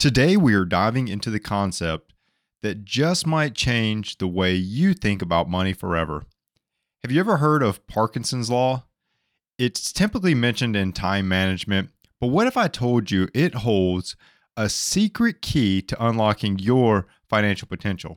Today, 0.00 0.34
we 0.34 0.54
are 0.54 0.64
diving 0.64 1.08
into 1.08 1.28
the 1.28 1.38
concept 1.38 2.14
that 2.62 2.86
just 2.86 3.26
might 3.26 3.54
change 3.54 4.16
the 4.16 4.26
way 4.26 4.54
you 4.54 4.94
think 4.94 5.20
about 5.20 5.50
money 5.50 5.74
forever. 5.74 6.24
Have 7.02 7.12
you 7.12 7.20
ever 7.20 7.36
heard 7.36 7.62
of 7.62 7.86
Parkinson's 7.86 8.48
Law? 8.48 8.86
It's 9.58 9.92
typically 9.92 10.34
mentioned 10.34 10.74
in 10.74 10.94
time 10.94 11.28
management, 11.28 11.90
but 12.18 12.28
what 12.28 12.46
if 12.46 12.56
I 12.56 12.66
told 12.66 13.10
you 13.10 13.28
it 13.34 13.56
holds 13.56 14.16
a 14.56 14.70
secret 14.70 15.42
key 15.42 15.82
to 15.82 16.02
unlocking 16.02 16.58
your 16.58 17.06
financial 17.28 17.68
potential? 17.68 18.16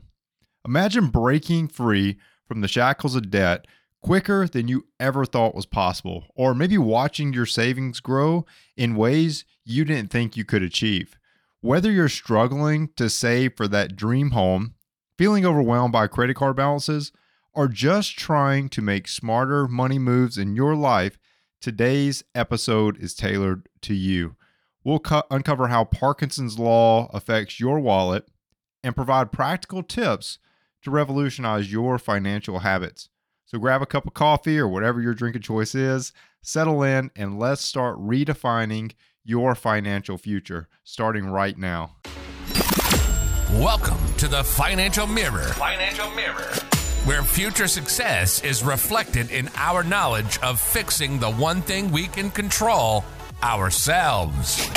Imagine 0.65 1.07
breaking 1.07 1.67
free 1.67 2.17
from 2.47 2.61
the 2.61 2.69
shackles 2.69 3.13
of 3.13 3.29
debt 3.29 3.67
quicker 4.01 4.47
than 4.47 4.69
you 4.69 4.85
ever 5.01 5.25
thought 5.25 5.53
was 5.53 5.65
possible, 5.65 6.27
or 6.33 6.55
maybe 6.55 6.77
watching 6.77 7.33
your 7.33 7.45
savings 7.45 7.99
grow 7.99 8.45
in 8.77 8.95
ways 8.95 9.43
you 9.65 9.83
didn't 9.83 10.11
think 10.11 10.37
you 10.37 10.45
could 10.45 10.63
achieve. 10.63 11.17
Whether 11.63 11.93
you're 11.93 12.09
struggling 12.09 12.89
to 12.97 13.09
save 13.09 13.55
for 13.55 13.69
that 13.69 13.95
dream 13.95 14.31
home, 14.31 14.73
feeling 15.17 15.45
overwhelmed 15.45 15.93
by 15.93 16.07
credit 16.07 16.33
card 16.33 16.57
balances, 16.57 17.13
or 17.53 17.69
just 17.69 18.19
trying 18.19 18.67
to 18.67 18.81
make 18.81 19.07
smarter 19.07 19.65
money 19.69 19.97
moves 19.97 20.37
in 20.37 20.57
your 20.57 20.75
life, 20.75 21.17
today's 21.61 22.21
episode 22.35 22.97
is 22.97 23.13
tailored 23.13 23.69
to 23.79 23.93
you. 23.93 24.35
We'll 24.83 24.99
cu- 24.99 25.21
uncover 25.31 25.69
how 25.69 25.85
Parkinson's 25.85 26.59
Law 26.59 27.09
affects 27.13 27.61
your 27.61 27.79
wallet 27.79 28.27
and 28.83 28.93
provide 28.93 29.31
practical 29.31 29.83
tips 29.83 30.39
to 30.81 30.91
revolutionize 30.91 31.71
your 31.71 31.97
financial 31.97 32.59
habits. 32.59 33.07
So 33.45 33.57
grab 33.57 33.81
a 33.81 33.85
cup 33.85 34.05
of 34.05 34.13
coffee 34.13 34.59
or 34.59 34.67
whatever 34.67 35.01
your 35.01 35.13
drink 35.13 35.37
of 35.37 35.43
choice 35.43 35.75
is, 35.75 36.11
settle 36.41 36.83
in, 36.83 37.09
and 37.15 37.39
let's 37.39 37.61
start 37.61 37.97
redefining 37.99 38.91
your 39.25 39.55
financial 39.55 40.17
future 40.17 40.67
starting 40.83 41.25
right 41.25 41.57
now. 41.57 41.95
Welcome 43.53 43.97
to 44.17 44.27
the 44.27 44.43
Financial 44.43 45.07
Mirror, 45.07 45.53
Financial 45.53 46.09
Mirror. 46.11 46.51
where 47.05 47.23
future 47.23 47.67
success 47.67 48.43
is 48.43 48.63
reflected 48.63 49.31
in 49.31 49.49
our 49.55 49.83
knowledge 49.83 50.39
of 50.39 50.59
fixing 50.59 51.19
the 51.19 51.31
one 51.31 51.61
thing 51.61 51.91
we 51.91 52.07
can 52.07 52.31
control 52.31 53.05
ourselves. 53.41 54.69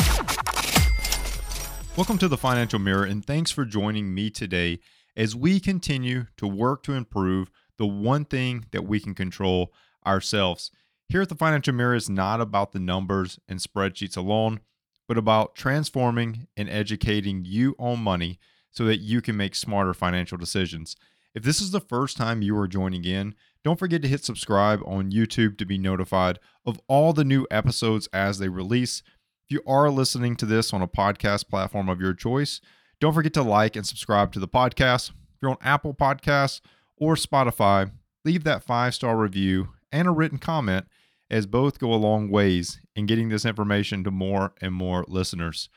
Welcome 1.96 2.18
to 2.18 2.28
the 2.28 2.36
Financial 2.36 2.78
Mirror, 2.78 3.04
and 3.04 3.24
thanks 3.24 3.50
for 3.50 3.64
joining 3.64 4.14
me 4.14 4.30
today 4.30 4.78
as 5.16 5.34
we 5.34 5.58
continue 5.58 6.26
to 6.36 6.46
work 6.46 6.82
to 6.84 6.92
improve 6.92 7.50
the 7.78 7.86
one 7.86 8.24
thing 8.24 8.66
that 8.70 8.86
we 8.86 9.00
can 9.00 9.14
control 9.14 9.72
ourselves. 10.06 10.70
Here 11.08 11.22
at 11.22 11.28
the 11.28 11.36
Financial 11.36 11.72
Mirror 11.72 11.94
is 11.94 12.10
not 12.10 12.40
about 12.40 12.72
the 12.72 12.80
numbers 12.80 13.38
and 13.48 13.60
spreadsheets 13.60 14.16
alone, 14.16 14.60
but 15.06 15.16
about 15.16 15.54
transforming 15.54 16.48
and 16.56 16.68
educating 16.68 17.44
you 17.44 17.76
on 17.78 18.00
money 18.00 18.40
so 18.72 18.84
that 18.86 18.98
you 18.98 19.22
can 19.22 19.36
make 19.36 19.54
smarter 19.54 19.94
financial 19.94 20.36
decisions. 20.36 20.96
If 21.32 21.44
this 21.44 21.60
is 21.60 21.70
the 21.70 21.80
first 21.80 22.16
time 22.16 22.42
you 22.42 22.58
are 22.58 22.66
joining 22.66 23.04
in, 23.04 23.36
don't 23.62 23.78
forget 23.78 24.02
to 24.02 24.08
hit 24.08 24.24
subscribe 24.24 24.80
on 24.84 25.12
YouTube 25.12 25.58
to 25.58 25.64
be 25.64 25.78
notified 25.78 26.40
of 26.64 26.80
all 26.88 27.12
the 27.12 27.24
new 27.24 27.46
episodes 27.52 28.08
as 28.12 28.38
they 28.38 28.48
release. 28.48 29.02
If 29.48 29.52
you 29.52 29.62
are 29.64 29.90
listening 29.90 30.34
to 30.36 30.46
this 30.46 30.72
on 30.72 30.82
a 30.82 30.88
podcast 30.88 31.48
platform 31.48 31.88
of 31.88 32.00
your 32.00 32.14
choice, 32.14 32.60
don't 33.00 33.14
forget 33.14 33.34
to 33.34 33.42
like 33.42 33.76
and 33.76 33.86
subscribe 33.86 34.32
to 34.32 34.40
the 34.40 34.48
podcast. 34.48 35.10
If 35.10 35.42
you're 35.42 35.52
on 35.52 35.58
Apple 35.62 35.94
Podcasts 35.94 36.60
or 36.96 37.14
Spotify, 37.14 37.92
leave 38.24 38.42
that 38.42 38.64
five 38.64 38.94
star 38.94 39.16
review 39.16 39.68
and 39.92 40.08
a 40.08 40.10
written 40.10 40.38
comment, 40.38 40.86
as 41.30 41.46
both 41.46 41.78
go 41.78 41.92
a 41.92 41.96
long 41.96 42.30
ways 42.30 42.80
in 42.94 43.06
getting 43.06 43.28
this 43.28 43.44
information 43.44 44.04
to 44.04 44.10
more 44.10 44.52
and 44.60 44.72
more 44.72 45.04
listeners. 45.08 45.68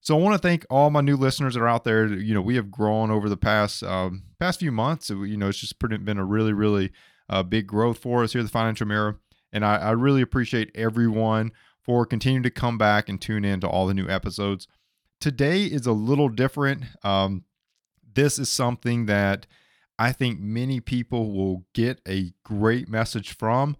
So 0.00 0.16
I 0.16 0.20
want 0.20 0.34
to 0.40 0.48
thank 0.48 0.64
all 0.70 0.90
my 0.90 1.00
new 1.00 1.16
listeners 1.16 1.54
that 1.54 1.60
are 1.60 1.68
out 1.68 1.84
there. 1.84 2.06
You 2.06 2.34
know, 2.34 2.40
we 2.40 2.56
have 2.56 2.70
grown 2.70 3.10
over 3.10 3.28
the 3.28 3.36
past 3.36 3.82
um, 3.82 4.24
past 4.38 4.60
few 4.60 4.72
months. 4.72 5.10
You 5.10 5.36
know, 5.36 5.48
it's 5.48 5.58
just 5.58 5.78
been 5.78 6.18
a 6.18 6.24
really, 6.24 6.52
really 6.52 6.92
uh, 7.28 7.42
big 7.42 7.66
growth 7.66 7.98
for 7.98 8.22
us 8.22 8.32
here 8.32 8.40
at 8.40 8.44
the 8.44 8.50
Financial 8.50 8.86
Mirror, 8.86 9.20
and 9.52 9.64
I, 9.64 9.76
I 9.76 9.90
really 9.90 10.22
appreciate 10.22 10.70
everyone 10.74 11.52
for 11.82 12.06
continuing 12.06 12.42
to 12.42 12.50
come 12.50 12.78
back 12.78 13.08
and 13.08 13.20
tune 13.20 13.44
in 13.44 13.60
to 13.60 13.68
all 13.68 13.86
the 13.86 13.94
new 13.94 14.08
episodes. 14.08 14.68
Today 15.20 15.64
is 15.64 15.86
a 15.86 15.92
little 15.92 16.28
different. 16.28 16.84
Um, 17.02 17.44
this 18.14 18.38
is 18.38 18.48
something 18.48 19.06
that 19.06 19.46
I 19.98 20.12
think 20.12 20.38
many 20.38 20.80
people 20.80 21.32
will 21.32 21.64
get 21.74 22.00
a 22.06 22.32
great 22.44 22.88
message 22.88 23.36
from, 23.36 23.76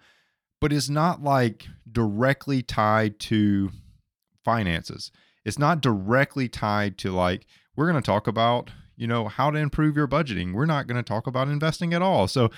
but 0.61 0.73
it's 0.73 0.89
not 0.89 1.23
like 1.23 1.67
directly 1.91 2.63
tied 2.63 3.19
to 3.21 3.71
finances. 4.45 5.11
It's 5.45 5.59
not 5.59 5.81
directly 5.81 6.49
tied 6.49 6.99
to 6.99 7.13
like, 7.13 7.47
we're 7.77 7.91
going 7.91 8.03
to 8.03 8.07
talk 8.07 8.27
about, 8.27 8.71
you 8.97 9.07
know, 9.07 9.29
how 9.29 9.51
to 9.51 9.59
improve 9.59 9.97
your 9.97 10.09
budgeting. 10.09 10.53
We're 10.53 10.67
not 10.67 10.87
going 10.87 10.97
to 10.97 11.03
talk 11.03 11.27
about 11.27 11.49
investing 11.49 11.95
at 11.95 12.03
all. 12.03 12.29
So 12.29 12.51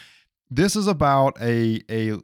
this 0.51 0.77
is 0.77 0.87
about 0.87 1.37
a, 1.41 1.83
a 1.91 2.19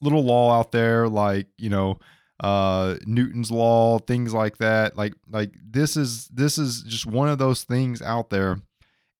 little 0.00 0.22
law 0.22 0.58
out 0.58 0.72
there, 0.72 1.08
like, 1.08 1.46
you 1.56 1.70
know, 1.70 1.98
uh 2.40 2.96
Newton's 3.06 3.50
law, 3.50 3.98
things 3.98 4.34
like 4.34 4.58
that. 4.58 4.94
Like 4.94 5.14
like 5.30 5.52
this 5.66 5.96
is 5.96 6.28
this 6.28 6.58
is 6.58 6.82
just 6.82 7.06
one 7.06 7.30
of 7.30 7.38
those 7.38 7.64
things 7.64 8.02
out 8.02 8.28
there 8.28 8.60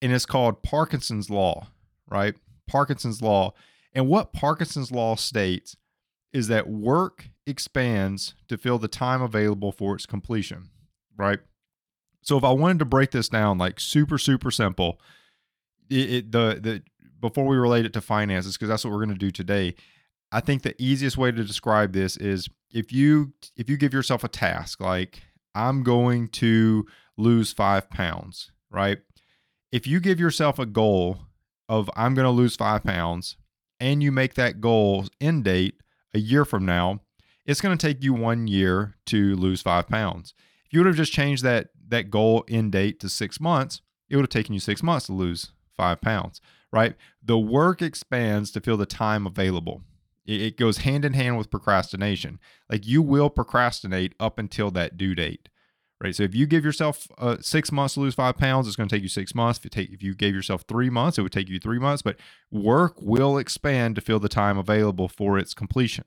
and 0.03 0.13
it's 0.13 0.27
called 0.27 0.63
Parkinson's 0.63 1.31
law, 1.31 1.69
right? 2.09 2.35
Parkinson's 2.67 3.23
law. 3.23 3.55
And 3.95 4.09
what 4.09 4.35
Parkinson's 4.35 4.93
law 4.93 5.17
states 5.17 5.77
is 6.33 6.49
that 6.49 6.69
work 6.69 7.29
expands 7.47 8.35
to 8.49 8.59
fill 8.59 8.79
the 8.79 8.89
time 8.89 9.23
available 9.23 9.73
for 9.73 9.95
its 9.95 10.07
completion, 10.07 10.69
right? 11.17 11.39
So 12.23 12.37
if 12.37 12.45
I 12.45 12.51
wanted 12.51 12.81
to 12.81 12.85
break 12.85 13.13
this 13.13 13.29
down 13.29 13.59
like 13.59 13.79
super 13.79 14.19
super 14.19 14.51
simple, 14.51 15.01
it, 15.89 16.11
it 16.11 16.33
the 16.33 16.59
the 16.61 16.83
before 17.21 17.47
we 17.47 17.57
relate 17.57 17.87
it 17.87 17.93
to 17.95 18.01
finances 18.01 18.57
because 18.57 18.69
that's 18.69 18.85
what 18.85 18.91
we're 18.91 19.05
going 19.05 19.11
to 19.11 19.15
do 19.15 19.31
today. 19.31 19.75
I 20.33 20.41
think 20.41 20.63
the 20.63 20.75
easiest 20.83 21.17
way 21.17 21.31
to 21.31 21.45
describe 21.45 21.93
this 21.93 22.17
is 22.17 22.49
if 22.71 22.93
you 22.93 23.33
if 23.57 23.71
you 23.71 23.77
give 23.77 23.95
yourself 23.95 24.25
a 24.25 24.29
task 24.29 24.81
like 24.81 25.23
I'm 25.55 25.83
going 25.83 26.29
to 26.29 26.87
lose 27.17 27.53
5 27.53 27.89
pounds, 27.89 28.51
right? 28.71 28.99
If 29.73 29.87
you 29.87 30.01
give 30.01 30.21
yourself 30.21 30.59
a 30.59 30.67
goal 30.67 31.21
of 31.69 31.89
I'm 31.97 32.15
going 32.15 32.27
to 32.27 32.31
lose 32.31 32.57
5 32.57 32.83
pounds 32.83 33.37
and 33.81 34.03
you 34.03 34.13
make 34.13 34.35
that 34.35 34.61
goal 34.61 35.07
end 35.21 35.45
date 35.45 35.81
a 36.17 36.19
year 36.19 36.45
from 36.45 36.65
now, 36.65 37.01
it's 37.45 37.61
going 37.61 37.77
to 37.77 37.87
take 37.87 38.03
you 38.03 38.13
1 38.13 38.49
year 38.49 38.97
to 39.07 39.37
lose 39.37 39.63
5 39.63 39.87
pounds. 39.89 40.35
If 40.65 40.73
you 40.73 40.81
would 40.81 40.87
have 40.87 40.97
just 40.97 41.13
changed 41.13 41.45
that 41.45 41.69
that 41.89 42.11
goal 42.11 42.45
end 42.49 42.73
date 42.73 42.99
to 43.01 43.09
6 43.09 43.41
months, 43.41 43.83
it 44.09 44.17
would 44.17 44.23
have 44.23 44.31
taken 44.31 44.55
you 44.55 44.61
6 44.61 44.83
months 44.83 45.07
to 45.07 45.13
lose 45.13 45.53
5 45.77 46.01
pounds, 46.01 46.41
right? 46.73 46.97
The 47.23 47.39
work 47.39 47.81
expands 47.83 48.51
to 48.53 48.61
fill 48.61 48.77
the 48.77 48.87
time 48.87 49.27
available 49.27 49.83
it 50.27 50.57
goes 50.57 50.79
hand 50.79 51.05
in 51.05 51.13
hand 51.13 51.39
with 51.39 51.51
procrastination. 51.51 52.41
Like 52.69 52.87
you 52.87 53.01
will 53.01 53.31
procrastinate 53.31 54.15
up 54.19 54.39
until 54.39 54.71
that 54.73 54.97
due 54.97 55.15
date, 55.15 55.49
right? 56.03 56.15
So 56.15 56.23
if 56.23 56.35
you 56.35 56.47
give 56.47 56.65
yourself 56.65 57.09
uh, 57.19 57.37
six 57.41 57.73
months 57.73 57.95
to 57.95 58.01
lose 58.01 58.15
five 58.15 58.37
pounds, 58.37 58.67
it's 58.67 58.77
going 58.77 58.89
to 58.89 58.95
take 58.95 59.03
you 59.03 59.09
six 59.09 59.35
months. 59.35 59.59
If 59.59 59.65
you 59.65 59.71
take 59.71 59.93
if 59.93 60.03
you 60.03 60.15
gave 60.15 60.35
yourself 60.35 60.65
three 60.69 60.91
months, 60.91 61.19
it 61.19 61.23
would 61.23 61.33
take 61.33 61.49
you 61.49 61.59
three 61.59 61.79
months. 61.79 62.03
But 62.03 62.17
work 62.51 63.01
will 63.01 63.39
expand 63.39 63.95
to 63.97 64.01
fill 64.01 64.21
the 64.21 64.29
time 64.29 64.59
available 64.59 65.09
for 65.09 65.39
its 65.39 65.55
completion, 65.55 66.05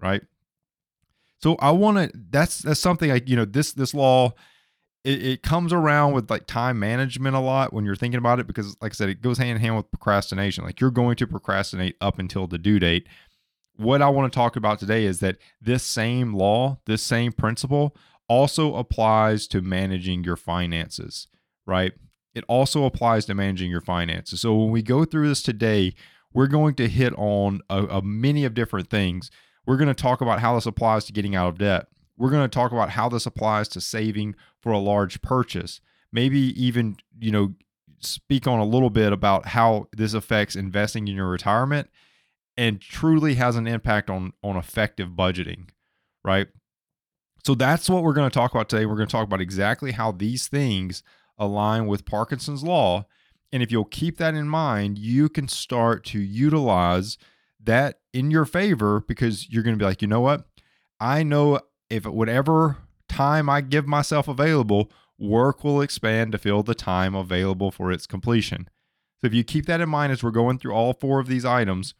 right? 0.00 0.22
So 1.38 1.56
I 1.56 1.72
want 1.72 1.98
to. 1.98 2.18
That's 2.30 2.58
that's 2.58 2.80
something 2.80 3.10
like 3.10 3.28
you 3.28 3.36
know 3.36 3.44
this 3.44 3.72
this 3.72 3.94
law. 3.94 4.34
It, 5.04 5.24
it 5.24 5.42
comes 5.42 5.72
around 5.72 6.12
with 6.12 6.30
like 6.30 6.46
time 6.46 6.78
management 6.78 7.34
a 7.34 7.40
lot 7.40 7.72
when 7.72 7.84
you're 7.84 7.96
thinking 7.96 8.18
about 8.18 8.38
it 8.38 8.46
because, 8.46 8.76
like 8.80 8.92
I 8.92 8.94
said, 8.94 9.08
it 9.08 9.20
goes 9.20 9.36
hand 9.36 9.50
in 9.50 9.56
hand 9.56 9.76
with 9.76 9.90
procrastination. 9.90 10.62
Like 10.62 10.80
you're 10.80 10.92
going 10.92 11.16
to 11.16 11.26
procrastinate 11.26 11.96
up 12.00 12.20
until 12.20 12.46
the 12.46 12.58
due 12.58 12.78
date 12.78 13.08
what 13.76 14.02
I 14.02 14.08
want 14.08 14.32
to 14.32 14.36
talk 14.36 14.56
about 14.56 14.78
today 14.78 15.04
is 15.04 15.20
that 15.20 15.38
this 15.60 15.82
same 15.82 16.34
law, 16.34 16.78
this 16.86 17.02
same 17.02 17.32
principle 17.32 17.96
also 18.32 18.76
applies 18.76 19.46
to 19.46 19.60
managing 19.60 20.24
your 20.24 20.36
finances, 20.36 21.26
right? 21.66 21.92
It 22.34 22.44
also 22.48 22.84
applies 22.86 23.26
to 23.26 23.34
managing 23.34 23.70
your 23.70 23.82
finances. 23.82 24.40
So 24.40 24.56
when 24.56 24.70
we 24.70 24.80
go 24.80 25.04
through 25.04 25.28
this 25.28 25.42
today, 25.42 25.92
we're 26.32 26.46
going 26.46 26.74
to 26.76 26.88
hit 26.88 27.12
on 27.18 27.60
a, 27.68 27.84
a 27.84 28.02
many 28.02 28.46
of 28.46 28.54
different 28.54 28.88
things. 28.88 29.30
We're 29.66 29.76
going 29.76 29.94
to 29.94 30.02
talk 30.02 30.22
about 30.22 30.40
how 30.40 30.54
this 30.54 30.64
applies 30.64 31.04
to 31.04 31.12
getting 31.12 31.36
out 31.36 31.48
of 31.48 31.58
debt. 31.58 31.88
We're 32.16 32.30
going 32.30 32.48
to 32.48 32.54
talk 32.54 32.72
about 32.72 32.90
how 32.90 33.10
this 33.10 33.26
applies 33.26 33.68
to 33.68 33.82
saving 33.82 34.34
for 34.60 34.72
a 34.72 34.78
large 34.78 35.20
purchase. 35.20 35.82
Maybe 36.10 36.38
even, 36.40 36.96
you 37.20 37.32
know, 37.32 37.54
speak 38.00 38.46
on 38.46 38.58
a 38.58 38.64
little 38.64 38.90
bit 38.90 39.12
about 39.12 39.48
how 39.48 39.88
this 39.94 40.14
affects 40.14 40.56
investing 40.56 41.06
in 41.06 41.14
your 41.14 41.28
retirement 41.28 41.90
and 42.56 42.80
truly 42.80 43.34
has 43.34 43.56
an 43.56 43.66
impact 43.66 44.08
on 44.08 44.32
on 44.42 44.56
effective 44.56 45.10
budgeting, 45.10 45.68
right? 46.24 46.48
So 47.44 47.54
that's 47.54 47.90
what 47.90 48.02
we're 48.02 48.12
going 48.12 48.30
to 48.30 48.34
talk 48.34 48.52
about 48.52 48.68
today. 48.68 48.86
We're 48.86 48.96
going 48.96 49.08
to 49.08 49.12
talk 49.12 49.26
about 49.26 49.40
exactly 49.40 49.92
how 49.92 50.12
these 50.12 50.46
things 50.48 51.02
align 51.38 51.86
with 51.86 52.04
Parkinson's 52.04 52.62
law. 52.62 53.06
And 53.52 53.62
if 53.62 53.72
you'll 53.72 53.84
keep 53.84 54.18
that 54.18 54.34
in 54.34 54.48
mind, 54.48 54.98
you 54.98 55.28
can 55.28 55.48
start 55.48 56.04
to 56.06 56.20
utilize 56.20 57.18
that 57.62 58.00
in 58.12 58.30
your 58.30 58.44
favor 58.44 59.00
because 59.00 59.50
you're 59.50 59.62
going 59.62 59.74
to 59.74 59.78
be 59.78 59.84
like, 59.84 60.02
you 60.02 60.08
know 60.08 60.20
what? 60.20 60.46
I 61.00 61.22
know 61.22 61.60
if 61.90 62.06
whatever 62.06 62.78
time 63.08 63.50
I 63.50 63.60
give 63.60 63.86
myself 63.86 64.28
available 64.28 64.90
work 65.18 65.64
will 65.64 65.80
expand 65.80 66.32
to 66.32 66.38
fill 66.38 66.62
the 66.62 66.74
time 66.74 67.14
available 67.14 67.70
for 67.70 67.92
its 67.92 68.06
completion. 68.06 68.68
So 69.20 69.26
if 69.26 69.34
you 69.34 69.44
keep 69.44 69.66
that 69.66 69.80
in 69.80 69.88
mind 69.88 70.12
as 70.12 70.22
we're 70.22 70.30
going 70.30 70.58
through 70.58 70.72
all 70.72 70.94
four 70.94 71.20
of 71.20 71.28
these 71.28 71.44
items, 71.44 71.94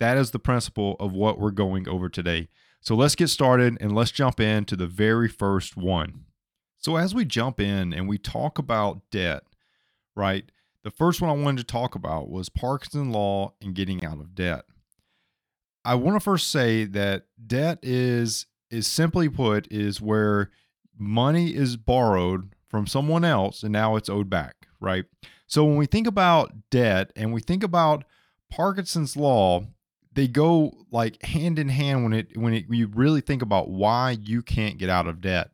that 0.00 0.16
is 0.16 0.30
the 0.30 0.38
principle 0.38 0.96
of 0.98 1.12
what 1.12 1.38
we're 1.38 1.50
going 1.50 1.88
over 1.88 2.08
today. 2.08 2.48
So 2.80 2.94
let's 2.94 3.14
get 3.14 3.28
started 3.28 3.76
and 3.80 3.94
let's 3.94 4.10
jump 4.10 4.40
into 4.40 4.76
the 4.76 4.86
very 4.86 5.28
first 5.28 5.76
one. 5.76 6.24
So 6.78 6.96
as 6.96 7.14
we 7.14 7.24
jump 7.24 7.60
in 7.60 7.92
and 7.92 8.08
we 8.08 8.18
talk 8.18 8.58
about 8.58 9.02
debt, 9.10 9.42
right? 10.14 10.50
The 10.84 10.90
first 10.90 11.20
one 11.20 11.30
I 11.30 11.42
wanted 11.42 11.66
to 11.66 11.72
talk 11.72 11.94
about 11.94 12.30
was 12.30 12.48
Parkinson 12.48 13.10
law 13.10 13.52
and 13.60 13.74
getting 13.74 14.04
out 14.04 14.20
of 14.20 14.34
debt. 14.34 14.64
I 15.84 15.96
want 15.96 16.16
to 16.16 16.20
first 16.20 16.50
say 16.50 16.84
that 16.84 17.26
debt 17.44 17.78
is 17.82 18.46
is 18.70 18.86
simply 18.86 19.28
put 19.28 19.66
is 19.72 20.00
where 20.00 20.50
money 20.98 21.54
is 21.54 21.76
borrowed 21.76 22.54
from 22.68 22.86
someone 22.86 23.24
else 23.24 23.62
and 23.62 23.72
now 23.72 23.96
it's 23.96 24.10
owed 24.10 24.28
back, 24.28 24.68
right? 24.80 25.06
So 25.46 25.64
when 25.64 25.76
we 25.76 25.86
think 25.86 26.06
about 26.06 26.52
debt 26.70 27.12
and 27.16 27.32
we 27.32 27.40
think 27.40 27.64
about 27.64 28.04
Parkinson's 28.50 29.16
law, 29.16 29.64
they 30.12 30.28
go 30.28 30.72
like 30.90 31.22
hand 31.22 31.58
in 31.58 31.68
hand 31.68 32.02
when 32.02 32.12
it 32.12 32.36
when 32.36 32.54
it, 32.54 32.66
you 32.68 32.88
really 32.88 33.20
think 33.20 33.42
about 33.42 33.68
why 33.68 34.16
you 34.20 34.42
can't 34.42 34.78
get 34.78 34.88
out 34.88 35.06
of 35.06 35.20
debt. 35.20 35.50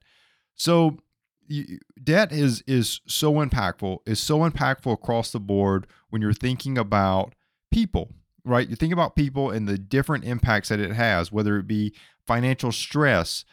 So 0.55 0.99
you, 1.47 1.79
debt 2.03 2.33
is 2.33 2.63
is 2.67 3.01
so 3.07 3.35
impactful, 3.35 3.99
is 4.07 4.21
so 4.21 4.39
impactful 4.49 4.93
across 4.93 5.31
the 5.31 5.41
board 5.41 5.87
when 6.11 6.23
you're 6.23 6.33
thinking 6.33 6.79
about 6.79 7.35
people, 7.71 8.13
right? 8.45 8.69
You 8.69 8.77
think 8.77 8.93
about 8.93 9.17
people 9.17 9.51
and 9.51 9.69
the 9.69 9.79
different 9.79 10.25
impacts 10.25 10.69
that 10.69 10.81
it 10.81 10.93
has, 10.93 11.33
whether 11.33 11.59
it 11.59 11.67
be 11.67 11.95
financial 12.27 12.73
stress. 12.73 13.45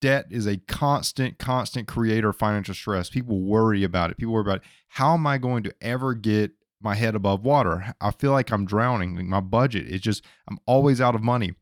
Debt 0.00 0.26
is 0.30 0.46
a 0.46 0.58
constant, 0.58 1.38
constant 1.38 1.88
creator 1.88 2.28
of 2.28 2.36
financial 2.36 2.74
stress. 2.74 3.08
People 3.08 3.40
worry 3.40 3.84
about 3.84 4.10
it. 4.10 4.18
People 4.18 4.34
worry 4.34 4.42
about 4.42 4.60
how 4.88 5.14
am 5.14 5.26
I 5.26 5.38
going 5.38 5.62
to 5.62 5.74
ever 5.80 6.12
get 6.12 6.52
my 6.84 6.94
head 6.94 7.14
above 7.14 7.44
water? 7.44 7.94
I 8.00 8.10
feel 8.10 8.32
like 8.32 8.50
I'm 8.52 8.66
drowning. 8.66 9.28
My 9.28 9.40
budget 9.40 9.86
is 9.86 10.00
just, 10.00 10.24
I'm 10.48 10.58
always 10.66 11.00
out 11.00 11.14
of 11.14 11.22
money. 11.22 11.54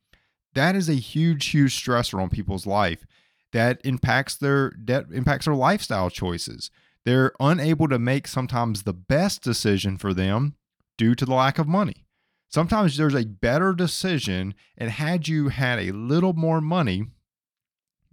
That 0.54 0.76
is 0.76 0.88
a 0.88 0.94
huge, 0.94 1.46
huge 1.46 1.82
stressor 1.82 2.20
on 2.20 2.28
people's 2.28 2.66
life 2.66 3.06
that 3.52 3.80
impacts 3.84 4.34
their 4.36 4.70
debt 4.70 5.06
impacts 5.12 5.46
their 5.46 5.54
lifestyle 5.54 6.10
choices. 6.10 6.70
They're 7.04 7.32
unable 7.40 7.88
to 7.88 7.98
make 7.98 8.26
sometimes 8.26 8.82
the 8.82 8.92
best 8.92 9.42
decision 9.42 9.98
for 9.98 10.14
them 10.14 10.56
due 10.96 11.14
to 11.14 11.24
the 11.24 11.34
lack 11.34 11.58
of 11.58 11.66
money. 11.66 12.04
Sometimes 12.48 12.96
there's 12.96 13.14
a 13.14 13.24
better 13.24 13.72
decision, 13.72 14.54
and 14.76 14.90
had 14.90 15.26
you 15.26 15.48
had 15.48 15.78
a 15.78 15.92
little 15.92 16.34
more 16.34 16.60
money, 16.60 17.06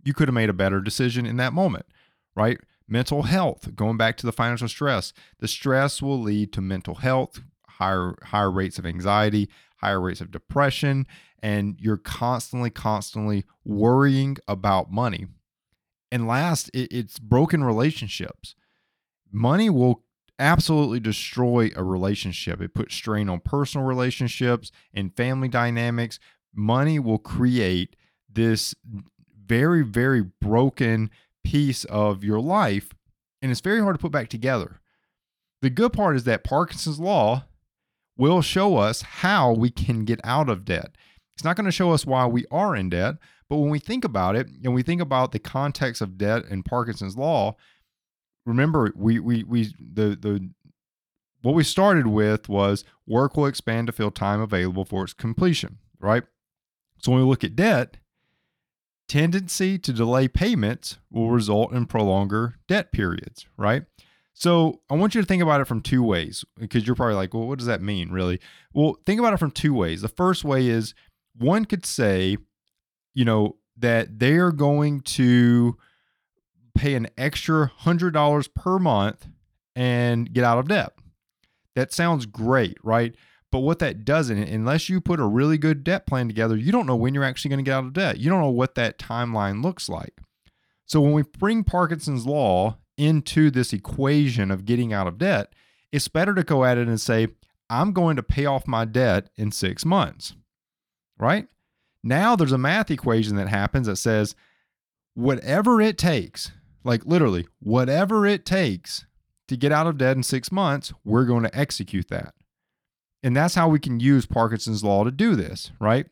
you 0.03 0.13
could 0.13 0.29
have 0.29 0.35
made 0.35 0.50
a 0.50 0.53
better 0.53 0.79
decision 0.79 1.25
in 1.25 1.38
that 1.38 1.53
moment, 1.53 1.85
right? 2.35 2.57
Mental 2.91 3.24
health, 3.24 3.75
going 3.75 3.97
back 3.97 4.18
to 4.18 4.25
the 4.25 4.31
financial 4.31 4.68
stress, 4.68 5.13
the 5.39 5.47
stress 5.47 6.01
will 6.01 6.19
lead 6.19 6.51
to 6.53 6.62
mental 6.62 6.95
health, 6.95 7.41
higher 7.68 8.15
higher 8.24 8.50
rates 8.50 8.80
of 8.80 8.86
anxiety, 8.86 9.47
higher 9.77 10.01
rates 10.01 10.21
of 10.21 10.31
depression, 10.31 11.06
and 11.41 11.77
you're 11.80 11.97
constantly, 11.97 12.71
constantly 12.71 13.45
worrying 13.63 14.38
about 14.47 14.91
money. 14.91 15.27
And 16.12 16.27
last, 16.27 16.69
it, 16.74 16.91
it's 16.91 17.19
broken 17.19 17.63
relationships. 17.63 18.56
Money 19.31 19.69
will 19.69 20.03
absolutely 20.39 21.00
destroy 21.00 21.69
a 21.75 21.83
relationship. 21.83 22.59
It 22.59 22.74
puts 22.74 22.95
strain 22.95 23.30
on 23.30 23.42
personal 23.42 23.85
relationships 23.85 24.71
and 24.94 25.15
family 25.15 25.47
dynamics. 25.47 26.18
Money 26.56 26.97
will 26.97 27.19
create 27.19 27.95
this 28.27 28.74
very, 29.45 29.83
very 29.83 30.24
broken 30.24 31.12
piece 31.49 31.83
of 31.85 32.23
your 32.23 32.39
life, 32.39 32.93
and 33.41 33.51
it's 33.51 33.61
very 33.61 33.81
hard 33.81 33.95
to 33.95 34.01
put 34.01 34.11
back 34.11 34.29
together. 34.29 34.79
The 35.61 35.71
good 35.71 35.93
part 35.93 36.15
is 36.15 36.23
that 36.25 36.43
Parkinson's 36.43 36.99
Law 36.99 37.45
will 38.17 38.41
show 38.43 38.77
us 38.77 39.01
how 39.01 39.53
we 39.53 39.71
can 39.71 40.05
get 40.05 40.19
out 40.23 40.47
of 40.47 40.63
debt. 40.63 40.95
It's 41.35 41.43
not 41.43 41.55
going 41.55 41.65
to 41.65 41.71
show 41.71 41.91
us 41.91 42.05
why 42.05 42.27
we 42.27 42.45
are 42.51 42.75
in 42.75 42.89
debt, 42.89 43.15
but 43.49 43.57
when 43.57 43.71
we 43.71 43.79
think 43.79 44.05
about 44.05 44.35
it 44.35 44.47
and 44.63 44.75
we 44.75 44.83
think 44.83 45.01
about 45.01 45.31
the 45.31 45.39
context 45.39 46.01
of 46.01 46.19
debt 46.19 46.43
and 46.51 46.63
Parkinson's 46.63 47.17
law, 47.17 47.55
remember 48.45 48.93
we 48.95 49.19
we 49.19 49.43
we 49.43 49.73
the 49.79 50.15
the 50.15 50.49
what 51.41 51.55
we 51.55 51.63
started 51.63 52.07
with 52.07 52.47
was 52.47 52.83
work 53.07 53.35
will 53.35 53.47
expand 53.47 53.87
to 53.87 53.93
fill 53.93 54.11
time 54.11 54.41
available 54.41 54.85
for 54.85 55.03
its 55.03 55.13
completion, 55.13 55.79
right? 55.99 56.23
So 56.99 57.11
when 57.11 57.21
we 57.21 57.27
look 57.27 57.43
at 57.43 57.55
debt, 57.55 57.97
tendency 59.09 59.77
to 59.79 59.91
delay 59.91 60.27
payments 60.27 61.00
will 61.11 61.31
result 61.31 61.73
in 61.73 61.85
prolonger 61.85 62.53
debt 62.67 62.91
periods, 62.91 63.47
right? 63.57 63.83
So 64.33 64.79
I 64.89 64.95
want 64.95 65.15
you 65.15 65.21
to 65.21 65.27
think 65.27 65.44
about 65.44 65.59
it 65.59 65.65
from 65.65 65.81
two 65.81 66.01
ways 66.01 66.45
because 66.57 66.88
you're 66.88 66.95
probably 66.95 67.15
like, 67.15 67.33
well, 67.33 67.47
what 67.47 67.57
does 67.57 67.67
that 67.67 67.81
mean, 67.81 68.09
really? 68.09 68.39
Well, 68.73 68.97
think 69.06 69.19
about 69.19 69.33
it 69.33 69.38
from 69.38 69.51
two 69.51 69.73
ways. 69.73 70.01
The 70.01 70.07
first 70.07 70.45
way 70.45 70.67
is 70.67 70.94
one 71.38 71.65
could 71.65 71.85
say, 71.85 72.38
you 73.13 73.25
know, 73.25 73.57
that 73.77 74.19
they 74.19 74.35
are 74.38 74.51
going 74.51 75.01
to 75.01 75.77
pay 76.73 76.95
an 76.95 77.07
extra 77.17 77.71
$100 77.81 78.53
per 78.53 78.79
month 78.79 79.27
and 79.75 80.31
get 80.31 80.45
out 80.45 80.57
of 80.57 80.69
debt. 80.69 80.94
That 81.75 81.91
sounds 81.91 82.25
great, 82.25 82.77
right? 82.83 83.15
But 83.51 83.59
what 83.59 83.79
that 83.79 84.05
doesn't, 84.05 84.37
unless 84.37 84.89
you 84.89 85.01
put 85.01 85.19
a 85.19 85.25
really 85.25 85.57
good 85.57 85.83
debt 85.83 86.05
plan 86.05 86.27
together, 86.27 86.55
you 86.55 86.71
don't 86.71 86.85
know 86.85 86.95
when 86.95 87.13
you're 87.13 87.23
actually 87.23 87.49
going 87.49 87.63
to 87.63 87.69
get 87.69 87.75
out 87.75 87.85
of 87.85 87.93
debt. 87.93 88.19
You 88.19 88.29
don't 88.29 88.41
know 88.41 88.49
what 88.49 88.75
that 88.75 88.99
timeline 88.99 89.63
looks 89.63 89.89
like. 89.89 90.19
So 90.85 91.01
when 91.01 91.13
we 91.13 91.23
bring 91.23 91.63
Parkinson's 91.63 92.25
Law 92.25 92.77
into 92.97 93.49
this 93.49 93.73
equation 93.73 94.51
of 94.51 94.65
getting 94.65 94.93
out 94.93 95.07
of 95.07 95.17
debt, 95.17 95.53
it's 95.91 96.07
better 96.07 96.35
to 96.35 96.43
go 96.43 96.63
at 96.63 96.77
it 96.77 96.87
and 96.87 97.01
say, 97.01 97.29
I'm 97.69 97.93
going 97.93 98.15
to 98.15 98.23
pay 98.23 98.45
off 98.45 98.67
my 98.67 98.85
debt 98.85 99.29
in 99.35 99.51
six 99.51 99.85
months, 99.85 100.35
right? 101.17 101.47
Now 102.03 102.35
there's 102.35 102.51
a 102.51 102.57
math 102.57 102.91
equation 102.91 103.35
that 103.35 103.49
happens 103.49 103.87
that 103.87 103.97
says, 103.97 104.35
whatever 105.13 105.81
it 105.81 105.97
takes, 105.97 106.51
like 106.83 107.05
literally, 107.05 107.47
whatever 107.59 108.25
it 108.25 108.45
takes 108.45 109.05
to 109.47 109.57
get 109.57 109.71
out 109.71 109.87
of 109.87 109.97
debt 109.97 110.17
in 110.17 110.23
six 110.23 110.51
months, 110.51 110.93
we're 111.03 111.25
going 111.25 111.43
to 111.43 111.57
execute 111.57 112.07
that. 112.09 112.33
And 113.21 113.36
that's 113.36 113.56
how 113.56 113.68
we 113.68 113.80
can 113.80 114.00
use 114.00 114.25
Parkinson's 114.25 114.83
Law 114.83 115.04
to 115.04 115.12
do 115.12 115.36
this, 115.36 115.71
right? 115.80 116.07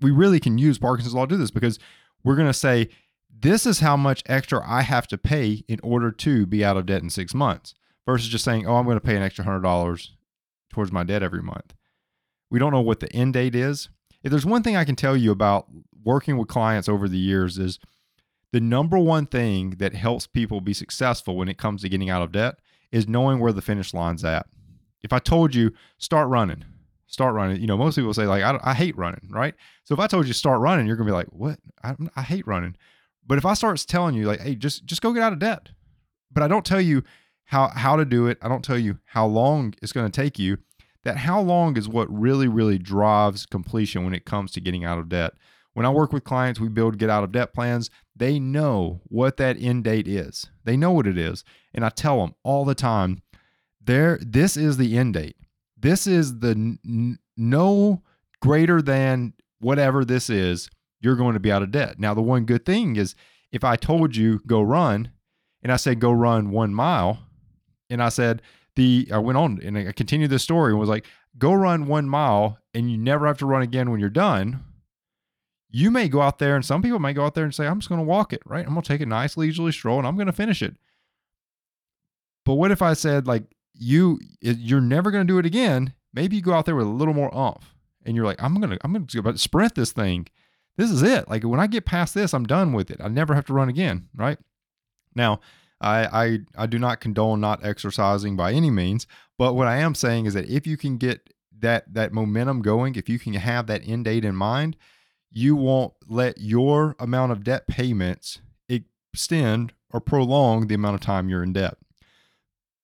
We 0.00 0.10
really 0.10 0.40
can 0.40 0.58
use 0.58 0.78
Parkinson's 0.78 1.14
Law 1.14 1.26
to 1.26 1.34
do 1.34 1.36
this 1.36 1.50
because 1.50 1.78
we're 2.24 2.36
going 2.36 2.48
to 2.48 2.52
say, 2.52 2.88
this 3.30 3.66
is 3.66 3.80
how 3.80 3.96
much 3.96 4.22
extra 4.26 4.62
I 4.66 4.82
have 4.82 5.06
to 5.08 5.18
pay 5.18 5.64
in 5.68 5.78
order 5.82 6.10
to 6.10 6.46
be 6.46 6.64
out 6.64 6.76
of 6.76 6.86
debt 6.86 7.02
in 7.02 7.10
six 7.10 7.34
months 7.34 7.74
versus 8.06 8.28
just 8.28 8.44
saying, 8.44 8.66
oh, 8.66 8.76
I'm 8.76 8.84
going 8.84 8.96
to 8.96 9.06
pay 9.06 9.16
an 9.16 9.22
extra 9.22 9.44
$100 9.44 10.08
towards 10.70 10.92
my 10.92 11.04
debt 11.04 11.22
every 11.22 11.42
month. 11.42 11.74
We 12.50 12.58
don't 12.58 12.72
know 12.72 12.80
what 12.80 13.00
the 13.00 13.12
end 13.12 13.34
date 13.34 13.54
is. 13.54 13.88
If 14.22 14.30
there's 14.30 14.46
one 14.46 14.62
thing 14.62 14.76
I 14.76 14.84
can 14.84 14.96
tell 14.96 15.16
you 15.16 15.30
about 15.30 15.66
working 16.02 16.36
with 16.36 16.48
clients 16.48 16.88
over 16.88 17.08
the 17.08 17.18
years 17.18 17.58
is 17.58 17.78
the 18.52 18.60
number 18.60 18.98
one 18.98 19.26
thing 19.26 19.70
that 19.78 19.94
helps 19.94 20.26
people 20.26 20.60
be 20.60 20.74
successful 20.74 21.36
when 21.36 21.48
it 21.48 21.58
comes 21.58 21.82
to 21.82 21.88
getting 21.88 22.10
out 22.10 22.22
of 22.22 22.32
debt 22.32 22.56
is 22.92 23.08
knowing 23.08 23.40
where 23.40 23.52
the 23.52 23.62
finish 23.62 23.92
line's 23.92 24.24
at. 24.24 24.46
If 25.04 25.12
I 25.12 25.20
told 25.20 25.54
you 25.54 25.70
start 25.98 26.28
running, 26.28 26.64
start 27.06 27.34
running, 27.34 27.60
you 27.60 27.68
know, 27.68 27.76
most 27.76 27.94
people 27.94 28.14
say 28.14 28.26
like 28.26 28.42
I, 28.42 28.58
I 28.64 28.74
hate 28.74 28.96
running, 28.96 29.28
right? 29.30 29.54
So 29.84 29.94
if 29.94 30.00
I 30.00 30.08
told 30.08 30.26
you 30.26 30.32
start 30.32 30.60
running, 30.60 30.86
you're 30.86 30.96
gonna 30.96 31.08
be 31.08 31.12
like, 31.12 31.28
what? 31.28 31.60
I, 31.84 31.94
I 32.16 32.22
hate 32.22 32.46
running. 32.46 32.74
But 33.26 33.38
if 33.38 33.46
I 33.46 33.54
start 33.54 33.78
telling 33.86 34.14
you 34.14 34.26
like, 34.26 34.40
hey, 34.40 34.54
just 34.54 34.84
just 34.84 35.02
go 35.02 35.12
get 35.12 35.22
out 35.22 35.32
of 35.32 35.38
debt, 35.38 35.70
but 36.32 36.42
I 36.42 36.48
don't 36.48 36.64
tell 36.64 36.80
you 36.80 37.04
how 37.44 37.68
how 37.68 37.96
to 37.96 38.04
do 38.04 38.26
it, 38.26 38.38
I 38.42 38.48
don't 38.48 38.64
tell 38.64 38.78
you 38.78 38.98
how 39.04 39.26
long 39.26 39.74
it's 39.82 39.92
going 39.92 40.10
to 40.10 40.20
take 40.22 40.38
you. 40.38 40.58
That 41.04 41.18
how 41.18 41.40
long 41.40 41.76
is 41.76 41.86
what 41.86 42.10
really 42.10 42.48
really 42.48 42.78
drives 42.78 43.44
completion 43.44 44.04
when 44.04 44.14
it 44.14 44.24
comes 44.24 44.52
to 44.52 44.60
getting 44.60 44.84
out 44.84 44.98
of 44.98 45.10
debt. 45.10 45.34
When 45.74 45.84
I 45.84 45.90
work 45.90 46.12
with 46.12 46.24
clients, 46.24 46.60
we 46.60 46.68
build 46.68 46.98
get 46.98 47.10
out 47.10 47.24
of 47.24 47.32
debt 47.32 47.52
plans. 47.52 47.90
They 48.16 48.38
know 48.38 49.00
what 49.04 49.36
that 49.38 49.60
end 49.60 49.84
date 49.84 50.08
is. 50.08 50.46
They 50.64 50.76
know 50.76 50.92
what 50.92 51.06
it 51.06 51.18
is, 51.18 51.44
and 51.74 51.84
I 51.84 51.90
tell 51.90 52.20
them 52.20 52.34
all 52.42 52.64
the 52.64 52.74
time, 52.74 53.22
there 53.84 54.18
this 54.20 54.56
is 54.56 54.76
the 54.76 54.96
end 54.96 55.14
date. 55.14 55.36
This 55.78 56.06
is 56.06 56.40
the 56.40 56.50
n- 56.50 57.18
no 57.36 58.02
greater 58.40 58.80
than 58.80 59.34
whatever 59.60 60.04
this 60.04 60.30
is 60.30 60.70
you're 61.00 61.16
going 61.16 61.34
to 61.34 61.40
be 61.40 61.52
out 61.52 61.62
of 61.62 61.70
debt. 61.70 61.98
Now, 61.98 62.14
the 62.14 62.22
one 62.22 62.44
good 62.44 62.64
thing 62.64 62.96
is 62.96 63.14
if 63.52 63.64
I 63.64 63.76
told 63.76 64.16
you 64.16 64.40
go 64.46 64.62
run 64.62 65.10
and 65.62 65.70
I 65.70 65.76
said 65.76 66.00
go 66.00 66.12
run 66.12 66.50
one 66.50 66.74
mile, 66.74 67.18
and 67.90 68.02
I 68.02 68.08
said, 68.08 68.42
the 68.76 69.08
I 69.12 69.18
went 69.18 69.38
on 69.38 69.60
and 69.62 69.78
I 69.78 69.92
continued 69.92 70.30
the 70.30 70.38
story 70.38 70.72
and 70.72 70.80
was 70.80 70.88
like, 70.88 71.06
go 71.38 71.52
run 71.52 71.86
one 71.86 72.08
mile 72.08 72.58
and 72.72 72.90
you 72.90 72.98
never 72.98 73.26
have 73.26 73.38
to 73.38 73.46
run 73.46 73.62
again 73.62 73.90
when 73.90 74.00
you're 74.00 74.08
done. 74.08 74.64
You 75.70 75.90
may 75.90 76.08
go 76.08 76.20
out 76.20 76.38
there 76.38 76.56
and 76.56 76.64
some 76.64 76.82
people 76.82 76.98
may 76.98 77.12
go 77.12 77.24
out 77.24 77.34
there 77.34 77.44
and 77.44 77.54
say, 77.54 77.66
I'm 77.66 77.80
just 77.80 77.88
going 77.88 78.00
to 78.00 78.06
walk 78.06 78.32
it, 78.32 78.42
right? 78.44 78.64
I'm 78.66 78.72
going 78.72 78.82
to 78.82 78.88
take 78.88 79.00
a 79.00 79.06
nice 79.06 79.36
leisurely 79.36 79.72
stroll 79.72 79.98
and 79.98 80.06
I'm 80.06 80.16
going 80.16 80.26
to 80.26 80.32
finish 80.32 80.62
it. 80.62 80.76
But 82.44 82.54
what 82.54 82.70
if 82.70 82.82
I 82.82 82.94
said, 82.94 83.26
like, 83.26 83.44
you, 83.74 84.20
you're 84.40 84.80
never 84.80 85.10
going 85.10 85.26
to 85.26 85.32
do 85.32 85.38
it 85.38 85.46
again? 85.46 85.94
Maybe 86.12 86.36
you 86.36 86.42
go 86.42 86.52
out 86.54 86.64
there 86.64 86.76
with 86.76 86.86
a 86.86 86.90
little 86.90 87.14
more 87.14 87.34
umph 87.36 87.74
and 88.04 88.16
you're 88.16 88.24
like, 88.24 88.42
I'm 88.42 88.60
to, 88.60 88.78
I'm 88.82 89.06
to 89.06 89.38
sprint 89.38 89.74
this 89.74 89.92
thing 89.92 90.28
this 90.76 90.90
is 90.90 91.02
it. 91.02 91.28
Like 91.28 91.44
when 91.44 91.60
I 91.60 91.66
get 91.66 91.84
past 91.84 92.14
this, 92.14 92.34
I'm 92.34 92.44
done 92.44 92.72
with 92.72 92.90
it. 92.90 93.00
I 93.00 93.08
never 93.08 93.34
have 93.34 93.46
to 93.46 93.52
run 93.52 93.68
again, 93.68 94.08
right? 94.14 94.38
Now, 95.14 95.40
I, 95.80 96.06
I 96.24 96.38
I 96.56 96.66
do 96.66 96.78
not 96.78 97.00
condone 97.00 97.40
not 97.40 97.64
exercising 97.64 98.36
by 98.36 98.52
any 98.52 98.70
means, 98.70 99.06
but 99.38 99.54
what 99.54 99.68
I 99.68 99.76
am 99.76 99.94
saying 99.94 100.26
is 100.26 100.34
that 100.34 100.48
if 100.48 100.66
you 100.66 100.76
can 100.76 100.96
get 100.96 101.32
that 101.58 101.92
that 101.94 102.12
momentum 102.12 102.62
going, 102.62 102.96
if 102.96 103.08
you 103.08 103.18
can 103.18 103.34
have 103.34 103.66
that 103.66 103.86
end 103.86 104.06
date 104.06 104.24
in 104.24 104.34
mind, 104.34 104.76
you 105.30 105.54
won't 105.56 105.92
let 106.08 106.38
your 106.38 106.96
amount 106.98 107.32
of 107.32 107.44
debt 107.44 107.66
payments 107.66 108.40
extend 108.68 109.72
or 109.90 110.00
prolong 110.00 110.66
the 110.66 110.74
amount 110.74 110.94
of 110.94 111.00
time 111.00 111.28
you're 111.28 111.42
in 111.42 111.52
debt. 111.52 111.76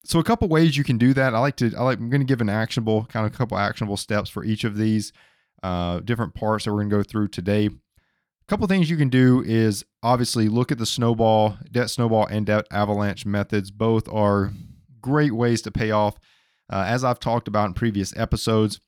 So 0.04 0.18
a 0.18 0.24
couple 0.24 0.48
ways 0.48 0.76
you 0.76 0.84
can 0.84 0.98
do 0.98 1.12
that. 1.14 1.34
I 1.34 1.38
like 1.38 1.56
to 1.56 1.72
I 1.76 1.82
like 1.82 1.98
I'm 1.98 2.10
going 2.10 2.20
to 2.20 2.26
give 2.26 2.40
an 2.40 2.48
actionable 2.48 3.04
kind 3.06 3.26
of 3.26 3.32
couple 3.32 3.58
actionable 3.58 3.96
steps 3.96 4.30
for 4.30 4.44
each 4.44 4.64
of 4.64 4.76
these 4.76 5.12
uh, 5.62 6.00
different 6.00 6.34
parts 6.34 6.64
that 6.64 6.72
we're 6.72 6.78
going 6.80 6.90
to 6.90 6.96
go 6.96 7.02
through 7.02 7.28
today. 7.28 7.66
A 7.66 8.46
couple 8.48 8.66
things 8.66 8.90
you 8.90 8.96
can 8.96 9.10
do 9.10 9.42
is 9.42 9.84
obviously 10.02 10.48
look 10.48 10.72
at 10.72 10.78
the 10.78 10.86
snowball, 10.86 11.58
debt 11.70 11.90
snowball, 11.90 12.26
and 12.26 12.46
debt 12.46 12.66
avalanche 12.70 13.26
methods. 13.26 13.70
Both 13.70 14.08
are 14.08 14.52
great 15.00 15.32
ways 15.32 15.62
to 15.62 15.70
pay 15.70 15.90
off. 15.90 16.18
Uh, 16.68 16.84
as 16.86 17.04
I've 17.04 17.20
talked 17.20 17.48
about 17.48 17.66
in 17.66 17.74
previous 17.74 18.16
episodes, 18.16 18.80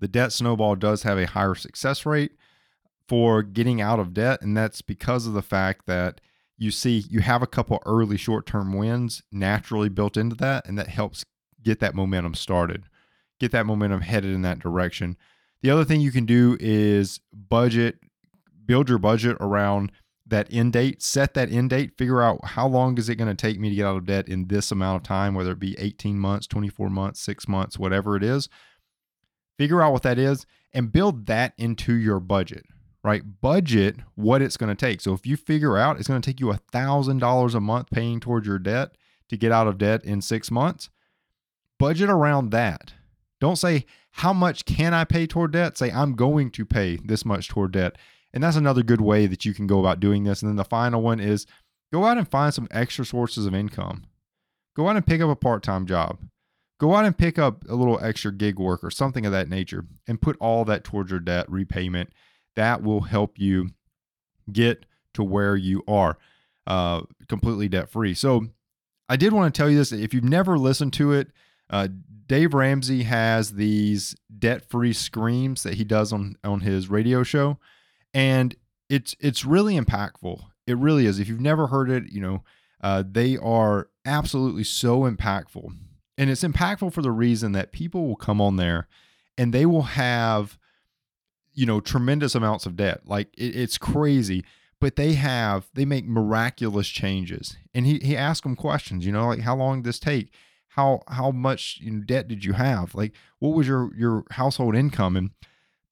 the 0.00 0.08
debt 0.08 0.32
snowball 0.32 0.74
does 0.74 1.04
have 1.04 1.18
a 1.18 1.26
higher 1.26 1.54
success 1.54 2.04
rate 2.04 2.32
for 3.06 3.42
getting 3.42 3.80
out 3.80 4.00
of 4.00 4.14
debt, 4.14 4.42
and 4.42 4.56
that's 4.56 4.82
because 4.82 5.26
of 5.26 5.34
the 5.34 5.42
fact 5.42 5.86
that 5.86 6.20
you 6.62 6.70
see 6.70 7.04
you 7.10 7.20
have 7.20 7.42
a 7.42 7.46
couple 7.46 7.82
early 7.84 8.16
short-term 8.16 8.72
wins 8.72 9.22
naturally 9.32 9.88
built 9.88 10.16
into 10.16 10.36
that, 10.36 10.66
and 10.66 10.78
that 10.78 10.88
helps 10.88 11.24
get 11.62 11.80
that 11.80 11.94
momentum 11.94 12.34
started, 12.34 12.84
get 13.40 13.50
that 13.50 13.66
momentum 13.66 14.00
headed 14.00 14.32
in 14.32 14.42
that 14.42 14.60
direction. 14.60 15.16
The 15.62 15.70
other 15.70 15.84
thing 15.84 16.00
you 16.00 16.12
can 16.12 16.24
do 16.24 16.56
is 16.60 17.20
budget, 17.32 17.96
build 18.64 18.88
your 18.88 18.98
budget 18.98 19.36
around 19.40 19.90
that 20.26 20.46
end 20.52 20.72
date, 20.72 21.02
set 21.02 21.34
that 21.34 21.50
end 21.50 21.70
date, 21.70 21.98
figure 21.98 22.22
out 22.22 22.44
how 22.44 22.68
long 22.68 22.96
is 22.96 23.08
it 23.08 23.16
going 23.16 23.28
to 23.28 23.34
take 23.34 23.58
me 23.58 23.68
to 23.70 23.74
get 23.74 23.86
out 23.86 23.96
of 23.96 24.06
debt 24.06 24.28
in 24.28 24.46
this 24.46 24.70
amount 24.70 24.96
of 24.96 25.02
time, 25.02 25.34
whether 25.34 25.52
it 25.52 25.58
be 25.58 25.76
18 25.78 26.16
months, 26.16 26.46
24 26.46 26.88
months, 26.90 27.20
six 27.20 27.48
months, 27.48 27.76
whatever 27.76 28.16
it 28.16 28.22
is. 28.22 28.48
Figure 29.58 29.82
out 29.82 29.92
what 29.92 30.02
that 30.04 30.18
is 30.18 30.46
and 30.72 30.92
build 30.92 31.26
that 31.26 31.54
into 31.58 31.92
your 31.94 32.20
budget, 32.20 32.64
right? 33.04 33.22
Budget 33.40 33.96
what 34.14 34.42
it's 34.42 34.56
going 34.56 34.74
to 34.74 34.86
take. 34.86 35.00
So 35.00 35.12
if 35.12 35.26
you 35.26 35.36
figure 35.36 35.76
out 35.76 35.98
it's 35.98 36.08
going 36.08 36.20
to 36.20 36.30
take 36.30 36.40
you 36.40 36.50
a 36.50 36.60
$1,000 36.72 37.54
a 37.54 37.60
month 37.60 37.90
paying 37.90 38.20
towards 38.20 38.46
your 38.46 38.58
debt 38.58 38.96
to 39.28 39.36
get 39.36 39.52
out 39.52 39.66
of 39.66 39.78
debt 39.78 40.04
in 40.04 40.20
six 40.20 40.50
months, 40.50 40.88
budget 41.78 42.08
around 42.08 42.50
that. 42.50 42.94
Don't 43.40 43.56
say, 43.56 43.86
how 44.12 44.32
much 44.32 44.64
can 44.64 44.94
I 44.94 45.04
pay 45.04 45.26
toward 45.26 45.52
debt? 45.52 45.76
Say, 45.76 45.90
I'm 45.90 46.14
going 46.14 46.50
to 46.52 46.64
pay 46.64 46.98
this 47.04 47.24
much 47.24 47.48
toward 47.48 47.72
debt. 47.72 47.96
And 48.32 48.42
that's 48.42 48.56
another 48.56 48.82
good 48.82 49.00
way 49.00 49.26
that 49.26 49.44
you 49.44 49.52
can 49.52 49.66
go 49.66 49.80
about 49.80 50.00
doing 50.00 50.24
this. 50.24 50.42
And 50.42 50.48
then 50.48 50.56
the 50.56 50.64
final 50.64 51.02
one 51.02 51.18
is 51.18 51.46
go 51.92 52.04
out 52.04 52.18
and 52.18 52.28
find 52.28 52.54
some 52.54 52.68
extra 52.70 53.04
sources 53.04 53.46
of 53.46 53.54
income. 53.54 54.04
Go 54.76 54.88
out 54.88 54.96
and 54.96 55.06
pick 55.06 55.20
up 55.20 55.28
a 55.28 55.36
part 55.36 55.62
time 55.62 55.86
job. 55.86 56.18
Go 56.78 56.94
out 56.94 57.04
and 57.04 57.16
pick 57.16 57.38
up 57.38 57.64
a 57.68 57.74
little 57.74 58.02
extra 58.02 58.32
gig 58.32 58.58
work 58.58 58.82
or 58.82 58.90
something 58.90 59.26
of 59.26 59.32
that 59.32 59.48
nature 59.48 59.86
and 60.06 60.22
put 60.22 60.36
all 60.40 60.64
that 60.64 60.84
towards 60.84 61.10
your 61.10 61.20
debt 61.20 61.50
repayment. 61.50 62.10
That 62.56 62.82
will 62.82 63.02
help 63.02 63.38
you 63.38 63.70
get 64.52 64.86
to 65.14 65.22
where 65.22 65.56
you 65.56 65.82
are 65.86 66.18
uh, 66.66 67.02
completely 67.28 67.68
debt 67.68 67.88
free. 67.90 68.14
So, 68.14 68.46
I 69.08 69.16
did 69.16 69.32
want 69.32 69.52
to 69.54 69.58
tell 69.58 69.68
you 69.68 69.76
this 69.76 69.92
if 69.92 70.14
you've 70.14 70.24
never 70.24 70.58
listened 70.58 70.92
to 70.94 71.12
it, 71.12 71.28
uh, 71.68 71.88
Dave 72.26 72.54
Ramsey 72.54 73.02
has 73.02 73.54
these 73.54 74.16
debt 74.38 74.68
free 74.70 74.92
screams 74.92 75.64
that 75.64 75.74
he 75.74 75.84
does 75.84 76.12
on, 76.12 76.36
on 76.44 76.60
his 76.60 76.88
radio 76.88 77.22
show 77.22 77.58
and 78.14 78.54
it's 78.88 79.14
it's 79.20 79.44
really 79.44 79.78
impactful. 79.78 80.40
It 80.66 80.76
really 80.78 81.06
is. 81.06 81.18
If 81.18 81.28
you've 81.28 81.40
never 81.40 81.68
heard 81.68 81.90
it, 81.90 82.12
you 82.12 82.20
know, 82.20 82.44
uh, 82.82 83.02
they 83.08 83.36
are 83.36 83.88
absolutely 84.04 84.64
so 84.64 85.00
impactful, 85.02 85.72
and 86.18 86.30
it's 86.30 86.44
impactful 86.44 86.92
for 86.92 87.02
the 87.02 87.10
reason 87.10 87.52
that 87.52 87.72
people 87.72 88.06
will 88.06 88.16
come 88.16 88.40
on 88.40 88.56
there, 88.56 88.88
and 89.38 89.52
they 89.52 89.66
will 89.66 89.82
have, 89.82 90.58
you 91.54 91.66
know, 91.66 91.80
tremendous 91.80 92.34
amounts 92.34 92.66
of 92.66 92.76
debt. 92.76 93.02
Like 93.04 93.28
it, 93.36 93.56
it's 93.56 93.78
crazy, 93.78 94.44
but 94.80 94.96
they 94.96 95.14
have 95.14 95.68
they 95.74 95.84
make 95.84 96.06
miraculous 96.06 96.88
changes, 96.88 97.56
and 97.74 97.86
he 97.86 97.98
he 97.98 98.16
asks 98.16 98.42
them 98.42 98.56
questions. 98.56 99.06
You 99.06 99.12
know, 99.12 99.28
like 99.28 99.40
how 99.40 99.56
long 99.56 99.82
did 99.82 99.88
this 99.88 100.00
take? 100.00 100.32
How 100.68 101.02
how 101.08 101.30
much 101.30 101.80
debt 102.06 102.28
did 102.28 102.44
you 102.44 102.54
have? 102.54 102.94
Like 102.94 103.12
what 103.38 103.50
was 103.50 103.66
your 103.66 103.94
your 103.94 104.24
household 104.30 104.74
income 104.74 105.16
and 105.16 105.30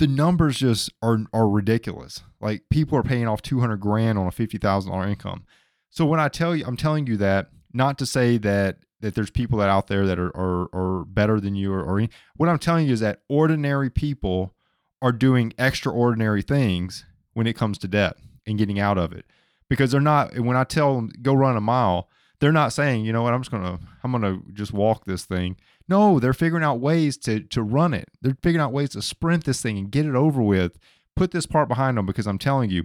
the 0.00 0.06
numbers 0.06 0.56
just 0.58 0.90
are 1.02 1.18
are 1.32 1.48
ridiculous. 1.48 2.22
Like 2.40 2.62
people 2.70 2.96
are 2.96 3.02
paying 3.02 3.28
off 3.28 3.42
200 3.42 3.76
grand 3.76 4.18
on 4.18 4.26
a 4.26 4.30
$50,000 4.30 5.08
income. 5.08 5.44
So 5.90 6.06
when 6.06 6.18
I 6.18 6.28
tell 6.28 6.56
you 6.56 6.64
I'm 6.66 6.76
telling 6.76 7.06
you 7.06 7.18
that 7.18 7.50
not 7.72 7.98
to 7.98 8.06
say 8.06 8.38
that 8.38 8.78
that 9.00 9.14
there's 9.14 9.30
people 9.30 9.58
that 9.58 9.68
out 9.68 9.88
there 9.88 10.06
that 10.06 10.18
are 10.18 10.34
are, 10.34 10.68
are 10.72 11.04
better 11.04 11.38
than 11.38 11.54
you 11.54 11.72
or, 11.72 11.82
or 11.84 12.08
what 12.36 12.48
I'm 12.48 12.58
telling 12.58 12.86
you 12.86 12.94
is 12.94 13.00
that 13.00 13.20
ordinary 13.28 13.90
people 13.90 14.54
are 15.02 15.12
doing 15.12 15.52
extraordinary 15.58 16.42
things 16.42 17.04
when 17.32 17.46
it 17.46 17.56
comes 17.56 17.78
to 17.78 17.88
debt 17.88 18.16
and 18.46 18.58
getting 18.58 18.78
out 18.78 18.98
of 18.98 19.12
it 19.12 19.24
because 19.68 19.90
they're 19.90 20.00
not 20.00 20.38
when 20.38 20.56
I 20.56 20.64
tell 20.64 20.96
them 20.96 21.10
go 21.22 21.34
run 21.34 21.56
a 21.56 21.60
mile 21.60 22.08
they're 22.40 22.52
not 22.52 22.72
saying 22.72 23.04
you 23.04 23.12
know 23.12 23.22
what 23.22 23.34
I'm 23.34 23.42
just 23.42 23.50
to 23.50 23.78
I'm 24.02 24.20
to 24.20 24.42
just 24.52 24.72
walk 24.72 25.04
this 25.04 25.24
thing 25.24 25.56
no, 25.90 26.20
they're 26.20 26.32
figuring 26.32 26.62
out 26.62 26.78
ways 26.78 27.16
to 27.18 27.40
to 27.40 27.62
run 27.62 27.92
it. 27.92 28.08
They're 28.22 28.38
figuring 28.42 28.62
out 28.62 28.72
ways 28.72 28.90
to 28.90 29.02
sprint 29.02 29.44
this 29.44 29.60
thing 29.60 29.76
and 29.76 29.90
get 29.90 30.06
it 30.06 30.14
over 30.14 30.40
with. 30.40 30.78
Put 31.16 31.32
this 31.32 31.46
part 31.46 31.68
behind 31.68 31.98
them 31.98 32.06
because 32.06 32.28
I'm 32.28 32.38
telling 32.38 32.70
you, 32.70 32.84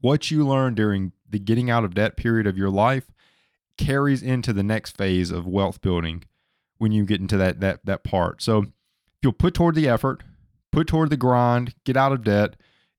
what 0.00 0.30
you 0.30 0.46
learn 0.46 0.74
during 0.74 1.12
the 1.28 1.40
getting 1.40 1.68
out 1.68 1.84
of 1.84 1.94
debt 1.94 2.16
period 2.16 2.46
of 2.46 2.56
your 2.56 2.70
life 2.70 3.10
carries 3.76 4.22
into 4.22 4.52
the 4.52 4.62
next 4.62 4.96
phase 4.96 5.32
of 5.32 5.48
wealth 5.48 5.80
building 5.80 6.22
when 6.78 6.92
you 6.92 7.04
get 7.04 7.20
into 7.20 7.36
that 7.36 7.58
that 7.58 7.84
that 7.84 8.04
part. 8.04 8.40
So 8.40 8.58
if 8.60 8.68
you'll 9.22 9.32
put 9.32 9.54
toward 9.54 9.74
the 9.74 9.88
effort, 9.88 10.22
put 10.72 10.86
toward 10.88 11.10
the 11.10 11.16
grind, 11.16 11.74
get 11.84 11.96
out 11.96 12.12
of 12.12 12.24
debt, 12.24 12.56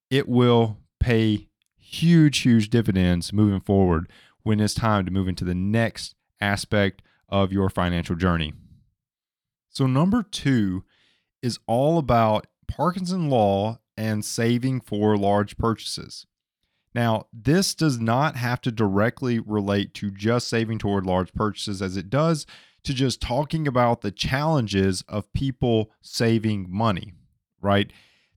it 0.09 0.29
will 0.29 0.77
pay 0.99 1.49
huge, 1.77 2.39
huge 2.39 2.69
dividends 2.69 3.33
moving 3.33 3.59
forward 3.59 4.09
when 4.43 4.59
it's 4.59 4.73
time 4.73 5.05
to 5.05 5.11
move 5.11 5.27
into 5.27 5.43
the 5.43 5.55
next 5.55 6.15
aspect 6.39 7.01
of 7.29 7.51
your 7.51 7.69
financial 7.69 8.15
journey. 8.15 8.53
So, 9.69 9.87
number 9.87 10.23
two 10.23 10.83
is 11.41 11.59
all 11.67 11.97
about 11.97 12.47
Parkinson 12.67 13.29
law 13.29 13.79
and 13.97 14.23
saving 14.23 14.81
for 14.81 15.17
large 15.17 15.57
purchases. 15.57 16.25
Now, 16.95 17.25
this 17.33 17.73
does 17.73 17.99
not 17.99 18.35
have 18.35 18.61
to 18.61 18.71
directly 18.71 19.39
relate 19.39 19.93
to 19.95 20.11
just 20.11 20.47
saving 20.47 20.77
toward 20.77 21.05
large 21.05 21.33
purchases 21.33 21.81
as 21.81 21.97
it 21.97 22.09
does 22.09 22.45
to 22.83 22.93
just 22.93 23.21
talking 23.21 23.67
about 23.67 24.01
the 24.01 24.11
challenges 24.11 25.03
of 25.07 25.31
people 25.33 25.91
saving 26.01 26.67
money, 26.69 27.13
right? 27.63 27.91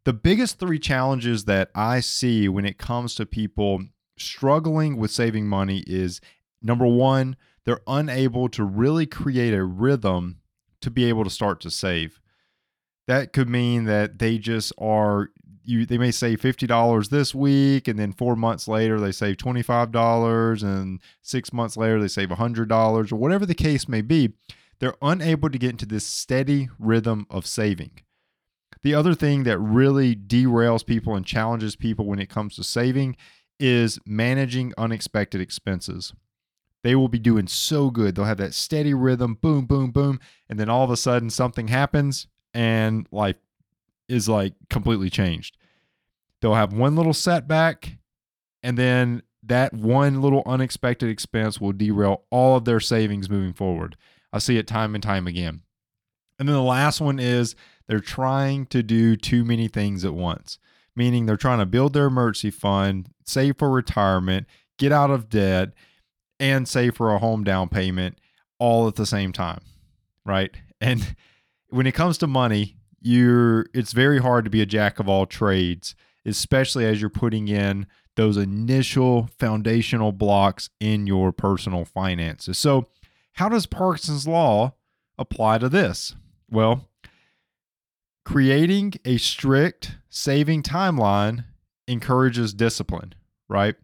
The 0.04 0.12
biggest 0.12 0.58
three 0.58 0.78
challenges 0.78 1.44
that 1.44 1.70
I 1.74 2.00
see 2.00 2.48
when 2.48 2.64
it 2.64 2.78
comes 2.78 3.14
to 3.16 3.26
people 3.26 3.82
struggling 4.16 4.96
with 4.96 5.10
saving 5.10 5.48
money 5.48 5.82
is 5.86 6.20
number 6.62 6.86
one, 6.86 7.36
they're 7.64 7.80
unable 7.86 8.48
to 8.50 8.64
really 8.64 9.06
create 9.06 9.52
a 9.52 9.64
rhythm 9.64 10.38
to 10.80 10.90
be 10.90 11.04
able 11.06 11.24
to 11.24 11.30
start 11.30 11.60
to 11.62 11.70
save. 11.70 12.20
That 13.08 13.32
could 13.32 13.48
mean 13.48 13.84
that 13.84 14.18
they 14.18 14.38
just 14.38 14.72
are 14.78 15.30
you 15.64 15.84
they 15.84 15.98
may 15.98 16.12
save 16.12 16.40
$50 16.40 17.08
this 17.08 17.34
week 17.34 17.88
and 17.88 17.98
then 17.98 18.12
4 18.12 18.36
months 18.36 18.68
later 18.68 19.00
they 19.00 19.10
save 19.10 19.36
$25 19.36 20.62
and 20.62 21.00
6 21.22 21.52
months 21.52 21.76
later 21.76 22.00
they 22.00 22.08
save 22.08 22.28
$100 22.28 23.12
or 23.12 23.16
whatever 23.16 23.44
the 23.44 23.54
case 23.54 23.88
may 23.88 24.00
be. 24.00 24.34
They're 24.78 24.94
unable 25.02 25.50
to 25.50 25.58
get 25.58 25.70
into 25.70 25.86
this 25.86 26.06
steady 26.06 26.68
rhythm 26.78 27.26
of 27.30 27.46
saving. 27.46 27.98
The 28.86 28.94
other 28.94 29.14
thing 29.14 29.42
that 29.42 29.58
really 29.58 30.14
derails 30.14 30.86
people 30.86 31.16
and 31.16 31.26
challenges 31.26 31.74
people 31.74 32.06
when 32.06 32.20
it 32.20 32.28
comes 32.28 32.54
to 32.54 32.62
saving 32.62 33.16
is 33.58 33.98
managing 34.06 34.72
unexpected 34.78 35.40
expenses 35.40 36.12
they 36.84 36.94
will 36.94 37.08
be 37.08 37.18
doing 37.18 37.48
so 37.48 37.90
good. 37.90 38.14
They'll 38.14 38.26
have 38.26 38.36
that 38.36 38.54
steady 38.54 38.94
rhythm, 38.94 39.38
boom, 39.40 39.66
boom, 39.66 39.90
boom. 39.90 40.20
And 40.48 40.56
then 40.56 40.68
all 40.68 40.84
of 40.84 40.90
a 40.92 40.96
sudden 40.96 41.30
something 41.30 41.66
happens 41.66 42.28
and 42.54 43.08
life 43.10 43.34
is 44.08 44.28
like 44.28 44.54
completely 44.70 45.10
changed. 45.10 45.56
They'll 46.40 46.54
have 46.54 46.72
one 46.72 46.94
little 46.94 47.12
setback 47.12 47.98
and 48.62 48.78
then 48.78 49.24
that 49.42 49.72
one 49.72 50.22
little 50.22 50.44
unexpected 50.46 51.10
expense 51.10 51.60
will 51.60 51.72
derail 51.72 52.22
all 52.30 52.56
of 52.56 52.66
their 52.66 52.78
savings 52.78 53.28
moving 53.28 53.52
forward. 53.52 53.96
I 54.32 54.38
see 54.38 54.56
it 54.56 54.68
time 54.68 54.94
and 54.94 55.02
time 55.02 55.26
again. 55.26 55.62
And 56.38 56.48
then 56.48 56.54
the 56.54 56.62
last 56.62 57.00
one 57.00 57.18
is 57.18 57.56
they're 57.88 58.00
trying 58.00 58.66
to 58.66 58.82
do 58.82 59.16
too 59.16 59.44
many 59.44 59.68
things 59.68 60.04
at 60.04 60.14
once, 60.14 60.58
meaning 60.94 61.26
they're 61.26 61.36
trying 61.36 61.58
to 61.58 61.66
build 61.66 61.92
their 61.92 62.06
emergency 62.06 62.50
fund, 62.50 63.08
save 63.24 63.58
for 63.58 63.70
retirement, 63.70 64.46
get 64.78 64.92
out 64.92 65.10
of 65.10 65.28
debt, 65.28 65.72
and 66.38 66.68
save 66.68 66.96
for 66.96 67.14
a 67.14 67.18
home 67.18 67.44
down 67.44 67.68
payment 67.68 68.18
all 68.58 68.88
at 68.88 68.96
the 68.96 69.06
same 69.06 69.32
time, 69.32 69.60
right? 70.24 70.50
And 70.80 71.16
when 71.68 71.86
it 71.86 71.92
comes 71.92 72.18
to 72.18 72.26
money, 72.26 72.76
you're 73.00 73.66
it's 73.74 73.92
very 73.92 74.18
hard 74.18 74.44
to 74.44 74.50
be 74.50 74.62
a 74.62 74.66
jack 74.66 74.98
of 74.98 75.08
all 75.08 75.26
trades, 75.26 75.94
especially 76.24 76.84
as 76.84 77.00
you're 77.00 77.10
putting 77.10 77.48
in 77.48 77.86
those 78.16 78.36
initial 78.36 79.28
foundational 79.38 80.10
blocks 80.10 80.70
in 80.80 81.06
your 81.06 81.32
personal 81.32 81.84
finances. 81.84 82.58
So, 82.58 82.88
how 83.34 83.48
does 83.48 83.66
Parkinson's 83.66 84.26
Law 84.26 84.74
apply 85.18 85.58
to 85.58 85.68
this? 85.68 86.16
Well, 86.50 86.88
creating 88.26 88.92
a 89.04 89.16
strict 89.18 89.98
saving 90.10 90.60
timeline 90.60 91.44
encourages 91.86 92.52
discipline, 92.52 93.14
right? 93.48 93.76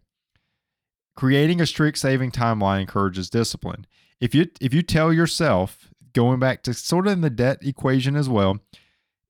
Creating 1.15 1.61
a 1.61 1.65
strict 1.65 1.97
saving 1.97 2.29
timeline 2.29 2.81
encourages 2.81 3.29
discipline. 3.29 3.87
If 4.19 4.35
you 4.35 4.47
if 4.59 4.73
you 4.73 4.81
tell 4.81 5.13
yourself, 5.13 5.89
going 6.11 6.39
back 6.39 6.61
to 6.63 6.73
sort 6.73 7.07
of 7.07 7.13
in 7.13 7.21
the 7.21 7.29
debt 7.29 7.59
equation 7.61 8.17
as 8.17 8.27
well, 8.27 8.59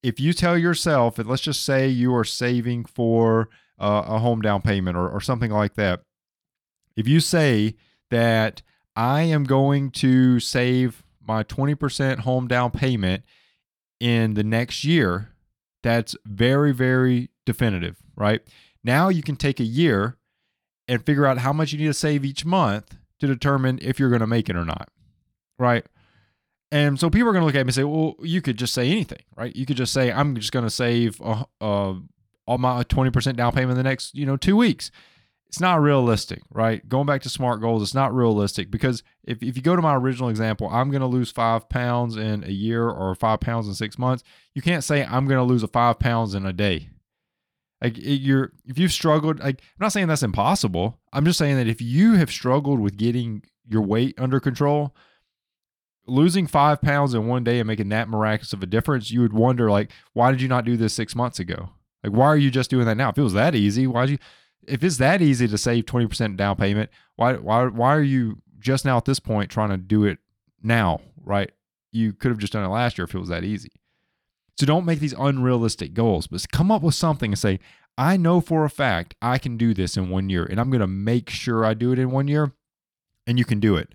if 0.02 0.20
you 0.20 0.34
tell 0.34 0.58
yourself, 0.58 1.20
and 1.20 1.30
let's 1.30 1.44
just 1.44 1.64
say 1.64 1.88
you 1.88 2.14
are 2.16 2.24
saving 2.24 2.86
for 2.86 3.50
uh, 3.80 4.04
a 4.08 4.18
home 4.18 4.42
down 4.42 4.64
payment 4.64 4.98
or, 4.98 5.08
or 5.08 5.22
something 5.22 5.52
like 5.52 5.76
that, 5.76 6.02
if 6.96 7.08
you 7.08 7.20
say 7.20 7.76
that 8.10 8.64
I 8.96 9.22
am 9.24 9.44
going 9.44 9.92
to 9.92 10.40
save 10.40 11.04
my 11.26 11.44
20% 11.44 12.20
home 12.20 12.48
down 12.48 12.72
payment 12.72 13.24
in 14.04 14.34
the 14.34 14.44
next 14.44 14.84
year, 14.84 15.30
that's 15.82 16.14
very, 16.26 16.74
very 16.74 17.30
definitive, 17.46 17.96
right? 18.18 18.42
Now 18.84 19.08
you 19.08 19.24
can 19.24 19.38
take 19.38 19.62
a 19.62 19.64
year 19.64 20.18
and 20.90 21.06
figure 21.06 21.26
out 21.26 21.38
how 21.38 21.54
much 21.54 21.72
you 21.72 21.80
need 21.80 21.86
to 21.86 21.94
save 21.94 22.26
each 22.26 22.44
month 22.44 22.98
to 23.22 23.28
determine 23.28 23.80
if 23.82 24.02
you're 24.02 24.10
going 24.10 24.20
to 24.20 24.28
make 24.28 24.50
it 24.50 24.58
or 24.58 24.66
not, 24.66 24.90
right? 25.58 25.86
And 26.70 27.00
so 27.00 27.10
people 27.10 27.30
are 27.30 27.32
going 27.32 27.44
to 27.44 27.46
look 27.46 27.56
at 27.56 27.66
me 27.66 27.70
and 27.70 27.76
say, 27.76 27.86
well, 27.86 28.16
you 28.20 28.42
could 28.42 28.58
just 28.58 28.74
say 28.74 28.90
anything, 28.90 29.22
right? 29.38 29.56
You 29.56 29.66
could 29.66 29.78
just 29.78 29.94
say, 29.94 30.12
I'm 30.12 30.36
just 30.36 30.52
going 30.52 30.66
to 30.66 30.70
save 30.70 31.22
uh, 31.22 31.46
all 31.62 32.58
my 32.58 32.84
20% 32.84 33.38
down 33.38 33.54
payment 33.54 33.72
in 33.72 33.78
the 33.78 33.90
next, 33.90 34.16
you 34.16 34.26
know, 34.26 34.36
two 34.36 34.58
weeks. 34.58 34.92
It's 35.54 35.60
not 35.60 35.84
realistic, 35.84 36.42
right? 36.50 36.90
Going 36.90 37.06
back 37.06 37.22
to 37.22 37.30
SMART 37.30 37.62
goals, 37.62 37.84
it's 37.84 37.94
not 37.94 38.12
realistic 38.12 38.72
because 38.72 39.04
if, 39.24 39.44
if 39.44 39.56
you 39.56 39.62
go 39.62 39.76
to 39.76 39.84
my 39.84 39.96
original 39.96 40.30
example, 40.30 40.68
I'm 40.68 40.90
going 40.90 41.02
to 41.02 41.06
lose 41.08 41.30
five 41.30 41.70
pounds 41.70 42.18
in 42.18 42.44
a 42.44 42.50
year 42.50 42.90
or 42.90 43.14
five 43.14 43.40
pounds 43.40 43.68
in 43.68 43.76
six 43.76 44.00
months. 44.00 44.24
You 44.56 44.64
can't 44.64 44.84
say 44.84 45.06
I'm 45.06 45.28
going 45.28 45.38
to 45.38 45.44
lose 45.44 45.62
a 45.62 45.68
five 45.68 46.00
pounds 46.00 46.34
in 46.34 46.48
a 46.48 46.54
day. 46.54 46.90
Like 47.84 47.94
you're, 47.98 48.52
if 48.66 48.80
you've 48.80 48.92
struggled, 48.92 49.42
like 49.42 49.62
I'm 49.62 49.84
not 49.84 49.92
saying 49.92 50.08
that's 50.08 50.24
impossible. 50.24 51.00
I'm 51.14 51.24
just 51.24 51.38
saying 51.38 51.58
that 51.58 51.68
if 51.68 51.84
you 51.84 52.14
have 52.14 52.32
struggled 52.32 52.80
with 52.80 52.98
getting 52.98 53.44
your 53.70 53.84
weight 53.84 54.16
under 54.18 54.40
control, 54.40 54.96
losing 56.08 56.48
five 56.48 56.82
pounds 56.82 57.14
in 57.14 57.28
one 57.28 57.44
day 57.44 57.60
and 57.60 57.68
making 57.68 57.90
that 57.90 58.10
miraculous 58.10 58.54
of 58.54 58.64
a 58.64 58.66
difference, 58.66 59.12
you 59.12 59.22
would 59.22 59.34
wonder 59.34 59.70
like, 59.70 59.92
why 60.14 60.32
did 60.32 60.42
you 60.42 60.48
not 60.48 60.66
do 60.66 60.78
this 60.78 60.96
six 60.96 61.16
months 61.16 61.38
ago? 61.38 61.70
Like, 62.04 62.14
why 62.14 62.26
are 62.26 62.38
you 62.38 62.50
just 62.50 62.72
doing 62.72 62.88
that 62.88 62.98
now? 62.98 63.10
If 63.10 63.20
it 63.20 63.22
was 63.22 63.34
that 63.34 63.54
easy, 63.54 63.86
why'd 63.86 64.10
you? 64.10 64.18
If 64.68 64.84
it's 64.84 64.98
that 64.98 65.22
easy 65.22 65.48
to 65.48 65.58
save 65.58 65.86
twenty 65.86 66.08
percent 66.08 66.38
down 66.38 66.56
payment, 66.56 66.90
why 67.16 67.34
why 67.34 67.66
why 67.66 67.96
are 67.96 68.02
you 68.02 68.42
just 68.60 68.86
now 68.86 68.98
at 68.98 69.06
this 69.06 69.20
point 69.20 69.50
trying 69.50 69.70
to 69.70 69.78
do 69.78 70.06
it 70.06 70.20
now? 70.62 71.02
Right? 71.24 71.52
You 71.92 72.14
could 72.14 72.32
have 72.32 72.40
just 72.40 72.54
done 72.54 72.64
it 72.64 72.70
last 72.70 72.98
year 72.98 73.06
if 73.06 73.14
it 73.14 73.20
was 73.20 73.30
that 73.30 73.44
easy. 73.44 73.72
So 74.58 74.66
don't 74.66 74.86
make 74.86 75.00
these 75.00 75.14
unrealistic 75.14 75.94
goals, 75.94 76.28
but 76.28 76.46
come 76.52 76.72
up 76.72 76.84
with 76.84 76.96
something 76.96 77.32
and 77.32 77.40
say, 77.40 77.60
I 77.98 78.18
know 78.18 78.42
for 78.42 78.66
a 78.66 78.70
fact 78.70 79.16
I 79.22 79.38
can 79.38 79.58
do 79.58 79.74
this 79.74 79.98
in 79.98 80.10
one 80.10 80.30
year, 80.30 80.46
and 80.46 80.60
I'm 80.60 80.70
going 80.70 80.82
to 80.82 80.88
make 80.88 81.30
sure 81.30 81.66
I 81.66 81.74
do 81.74 81.92
it 81.92 82.00
in 82.00 82.12
one 82.12 82.28
year, 82.28 82.52
and 83.28 83.38
you 83.38 83.46
can 83.46 83.60
do 83.60 83.76
it. 83.76 83.94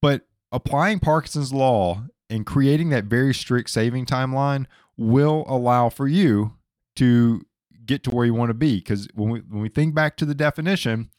But 0.00 0.26
applying 0.50 0.98
Parkinson's 0.98 1.52
law 1.52 2.04
and 2.28 2.46
creating 2.46 2.90
that 2.90 3.04
very 3.04 3.32
strict 3.32 3.70
saving 3.70 4.06
timeline 4.06 4.66
will 4.96 5.44
allow 5.46 5.88
for 5.88 6.06
you 6.08 6.54
to 6.96 7.42
get 7.84 8.02
to 8.04 8.10
where 8.10 8.26
you 8.26 8.34
want 8.34 8.50
to 8.50 8.54
be. 8.54 8.76
Because 8.76 9.08
when 9.14 9.30
we 9.30 9.40
when 9.40 9.62
we 9.62 9.68
think 9.68 9.94
back 9.94 10.16
to 10.16 10.24
the 10.24 10.34
definition, 10.34 11.10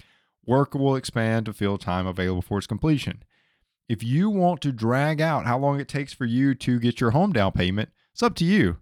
work 0.46 0.74
will 0.74 0.96
expand 0.96 1.46
to 1.46 1.54
fill 1.54 1.78
time 1.78 2.08
available 2.08 2.42
for 2.42 2.58
its 2.58 2.68
completion. 2.68 3.24
If 3.90 4.04
you 4.04 4.30
want 4.30 4.62
to 4.62 4.72
drag 4.72 5.22
out 5.22 5.46
how 5.46 5.58
long 5.60 5.80
it 5.80 5.88
takes 5.88 6.14
for 6.14 6.26
you 6.26 6.56
to 6.56 6.80
get 6.80 7.02
your 7.02 7.12
home 7.12 7.34
down 7.34 7.52
payment, 7.52 7.90
it's 8.14 8.24
up 8.24 8.36
to 8.36 8.46
you. 8.46 8.78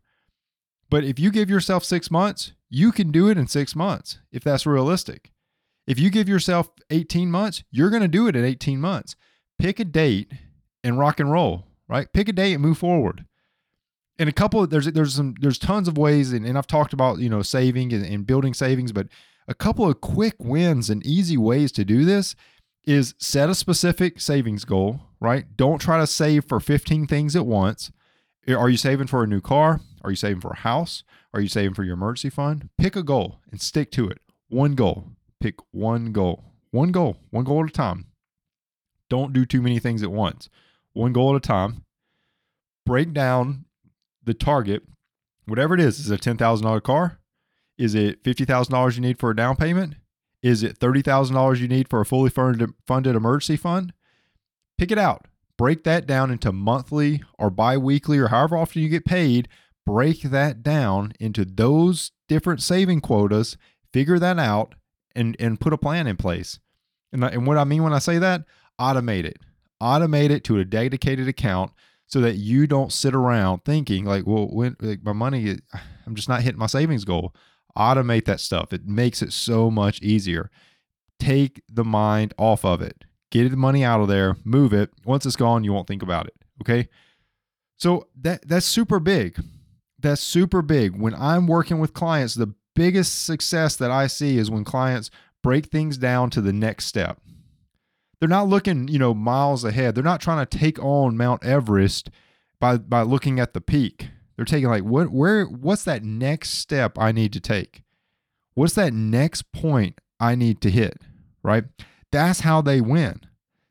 But 0.90 1.04
if 1.04 1.20
you 1.20 1.32
give 1.32 1.50
yourself 1.50 1.84
six 1.84 2.12
months, 2.12 2.54
you 2.70 2.92
can 2.92 3.12
do 3.12 3.30
it 3.30 3.38
in 3.38 3.48
six 3.48 3.76
months 3.76 4.20
if 4.32 4.44
that's 4.44 4.66
realistic. 4.66 5.32
If 5.88 6.00
you 6.00 6.10
give 6.10 6.30
yourself 6.30 6.70
18 6.92 7.32
months, 7.32 7.64
you're 7.72 7.90
going 7.90 8.04
to 8.04 8.08
do 8.08 8.28
it 8.28 8.36
in 8.36 8.46
18 8.46 8.80
months. 8.80 9.16
Pick 9.58 9.80
a 9.80 9.86
date 9.86 10.32
and 10.84 11.00
rock 11.00 11.20
and 11.20 11.32
roll, 11.32 11.66
right? 11.88 12.12
Pick 12.14 12.30
a 12.30 12.34
date 12.34 12.54
and 12.54 12.62
move 12.62 12.78
forward 12.78 13.26
and 14.22 14.30
a 14.30 14.34
couple 14.34 14.64
of, 14.64 14.70
there's 14.70 14.86
there's 14.86 15.16
some 15.16 15.36
there's 15.42 15.58
tons 15.58 15.88
of 15.88 15.98
ways 15.98 16.32
and, 16.32 16.46
and 16.46 16.58
I've 16.58 16.68
talked 16.68 16.94
about 16.94 17.20
you 17.20 17.30
know 17.30 17.42
saving 17.42 17.92
and, 17.92 18.06
and 18.06 18.26
building 18.26 18.54
savings 18.54 18.92
but 18.92 19.08
a 19.48 19.54
couple 19.54 19.90
of 19.90 20.00
quick 20.00 20.36
wins 20.40 20.90
and 20.90 21.06
easy 21.06 21.38
ways 21.38 21.72
to 21.74 21.84
do 21.84 22.06
this 22.06 22.36
is 22.86 23.14
set 23.18 23.50
a 23.50 23.56
specific 23.56 24.20
savings 24.22 24.64
goal 24.64 25.02
right? 25.22 25.56
Don't 25.56 25.80
try 25.80 26.00
to 26.00 26.08
save 26.08 26.46
for 26.46 26.60
15 26.60 27.08
things 27.08 27.36
at 27.36 27.46
once. 27.46 27.92
Are 28.50 28.70
you 28.70 28.76
saving 28.76 29.08
for 29.08 29.24
a 29.24 29.28
new 29.28 29.40
car? 29.40 29.80
Are 30.04 30.10
you 30.10 30.16
saving 30.18 30.42
for 30.42 30.52
a 30.52 30.58
house? 30.58 31.04
Are 31.34 31.40
you 31.40 31.48
saving 31.48 31.76
for 31.76 31.84
your 31.84 31.94
emergency 31.94 32.32
fund? 32.32 32.70
Pick 32.78 32.96
a 32.98 33.04
goal 33.04 33.40
and 33.52 33.62
stick 33.62 33.92
to 33.92 34.10
it. 34.10 34.18
One 34.50 34.74
goal. 34.74 35.06
Pick 35.40 35.56
one 35.70 36.12
goal. 36.12 36.44
One 36.72 36.92
goal. 36.92 37.18
One 37.30 37.46
goal 37.46 37.64
at 37.64 37.70
a 37.70 37.74
time. 37.74 38.08
Don't 39.10 39.32
do 39.32 39.46
too 39.46 39.62
many 39.62 39.80
things 39.80 40.04
at 40.04 40.12
once. 40.12 40.50
One 40.94 41.14
goal 41.14 41.36
at 41.36 41.38
a 41.38 41.48
time. 41.48 41.86
Break 42.86 43.14
down 43.14 43.66
the 44.24 44.34
target, 44.34 44.84
whatever 45.46 45.74
it 45.74 45.80
is, 45.80 46.00
is 46.00 46.12
a 46.12 46.18
$10,000 46.18 46.84
car? 46.84 47.20
Is 47.78 47.96
it 47.96 48.24
$50,000 48.24 48.96
you 48.96 49.02
need 49.02 49.20
for 49.20 49.32
a 49.32 49.36
down 49.36 49.56
payment? 49.56 49.96
Is 50.44 50.64
it 50.64 50.80
$30,000 50.80 51.58
you 51.58 51.68
need 51.68 51.90
for 51.90 52.02
a 52.02 52.06
fully 52.06 52.30
funded, 52.30 52.72
funded 52.86 53.16
emergency 53.16 53.58
fund? 53.58 53.94
Pick 54.78 54.92
it 54.92 54.98
out. 54.98 55.28
Break 55.58 55.84
that 55.84 56.08
down 56.08 56.32
into 56.32 56.52
monthly 56.52 57.24
or 57.38 57.50
biweekly 57.50 58.18
or 58.18 58.30
however 58.30 58.58
often 58.58 58.82
you 58.82 58.90
get 58.90 59.06
paid. 59.06 59.48
Break 59.86 60.24
that 60.24 60.64
down 60.64 61.14
into 61.20 61.46
those 61.46 62.12
different 62.28 62.62
saving 62.62 63.02
quotas, 63.02 63.58
figure 63.94 64.18
that 64.20 64.40
out, 64.40 64.76
and, 65.16 65.36
and 65.40 65.60
put 65.60 65.74
a 65.74 65.78
plan 65.78 66.08
in 66.08 66.18
place. 66.18 66.60
And, 67.12 67.24
and 67.24 67.46
what 67.46 67.58
I 67.58 67.64
mean 67.64 67.84
when 67.84 67.94
I 67.94 68.00
say 68.00 68.18
that, 68.18 68.44
automate 68.80 69.26
it. 69.26 69.38
Automate 69.82 70.30
it 70.30 70.44
to 70.46 70.60
a 70.60 70.66
dedicated 70.66 71.28
account 71.28 71.72
so 72.12 72.20
that 72.20 72.36
you 72.36 72.68
don't 72.68 72.92
sit 72.92 73.16
around 73.16 73.64
thinking 73.64 74.04
like, 74.04 74.28
well, 74.28 74.48
when 74.48 74.76
like 74.82 75.02
my 75.02 75.14
money, 75.14 75.58
I'm 76.06 76.16
just 76.16 76.28
not 76.28 76.42
hitting 76.42 76.60
my 76.60 76.68
savings 76.68 77.06
goal. 77.06 77.34
Automate 77.78 78.26
that 78.26 78.42
stuff. 78.42 78.74
It 78.74 78.86
makes 78.86 79.22
it 79.22 79.32
so 79.32 79.72
much 79.72 80.02
easier. 80.02 80.52
Take 81.20 81.62
the 81.70 81.86
mind 81.86 82.34
off 82.38 82.66
of 82.66 82.82
it. 82.82 83.06
Get 83.32 83.50
the 83.50 83.56
money 83.56 83.86
out 83.86 84.02
of 84.02 84.10
there. 84.10 84.36
Move 84.44 84.74
it. 84.74 84.90
Once 85.06 85.26
it's 85.26 85.38
gone, 85.38 85.64
you 85.64 85.72
won't 85.72 85.88
think 85.88 86.04
about 86.04 86.28
it. 86.28 86.34
Okay. 86.62 86.90
So 87.78 88.08
that 88.20 88.46
that's 88.46 88.66
super 88.66 89.00
big. 89.00 89.42
That's 89.98 90.22
super 90.22 90.62
big. 90.62 91.00
When 91.00 91.16
I'm 91.16 91.48
working 91.48 91.80
with 91.80 91.94
clients, 91.94 92.36
the 92.36 92.54
biggest 92.76 93.24
success 93.24 93.78
that 93.78 93.92
I 93.92 94.08
see 94.08 94.38
is 94.38 94.52
when 94.52 94.66
clients 94.66 95.12
break 95.42 95.68
things 95.68 95.98
down 95.98 96.30
to 96.32 96.42
the 96.42 96.54
next 96.54 96.86
step 96.86 97.22
they're 98.22 98.30
not 98.30 98.48
looking, 98.48 98.88
you 98.88 99.00
know, 99.00 99.16
miles 99.16 99.66
ahead. 99.66 99.96
They're 99.96 100.04
not 100.04 100.22
trying 100.22 100.46
to 100.46 100.58
take 100.58 100.78
on 100.78 101.18
Mount 101.18 101.44
Everest 101.44 102.12
by 102.60 102.78
by 102.78 103.02
looking 103.02 103.40
at 103.40 103.54
the 103.54 103.62
peak. 103.62 104.10
They're 104.36 104.46
taking 104.46 104.70
like 104.70 104.84
what 104.84 105.12
where 105.12 105.46
what's 105.46 105.84
that 105.86 106.04
next 106.04 106.52
step 106.52 107.00
I 107.00 107.12
need 107.12 107.34
to 107.34 107.40
take? 107.40 107.82
What's 108.54 108.76
that 108.76 108.94
next 108.94 109.52
point 109.52 110.00
I 110.20 110.36
need 110.36 110.62
to 110.62 110.70
hit? 110.70 111.00
Right? 111.42 111.64
That's 112.12 112.42
how 112.42 112.62
they 112.62 112.80
win. 112.80 113.22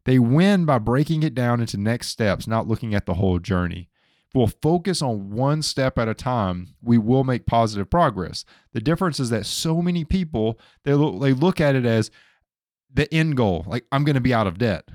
They 0.04 0.18
win 0.18 0.64
by 0.64 0.78
breaking 0.78 1.22
it 1.22 1.34
down 1.34 1.60
into 1.60 1.76
next 1.76 2.08
steps, 2.08 2.48
not 2.48 2.66
looking 2.66 2.92
at 2.92 3.06
the 3.06 3.14
whole 3.14 3.38
journey. 3.38 3.88
If 4.28 4.34
we'll 4.34 4.48
focus 4.48 5.00
on 5.00 5.30
one 5.30 5.62
step 5.62 5.96
at 5.96 6.08
a 6.08 6.14
time, 6.14 6.74
we 6.82 6.98
will 6.98 7.22
make 7.22 7.46
positive 7.46 7.88
progress. 7.88 8.44
The 8.72 8.80
difference 8.80 9.20
is 9.20 9.30
that 9.30 9.46
so 9.46 9.80
many 9.80 10.04
people 10.04 10.58
they 10.82 10.94
look, 10.94 11.20
they 11.20 11.32
look 11.32 11.60
at 11.60 11.76
it 11.76 11.86
as 11.86 12.10
the 12.92 13.12
end 13.12 13.36
goal. 13.36 13.64
Like 13.66 13.86
I'm 13.92 14.04
going 14.04 14.14
to 14.14 14.20
be 14.20 14.34
out 14.34 14.46
of 14.46 14.58
debt. 14.58 14.88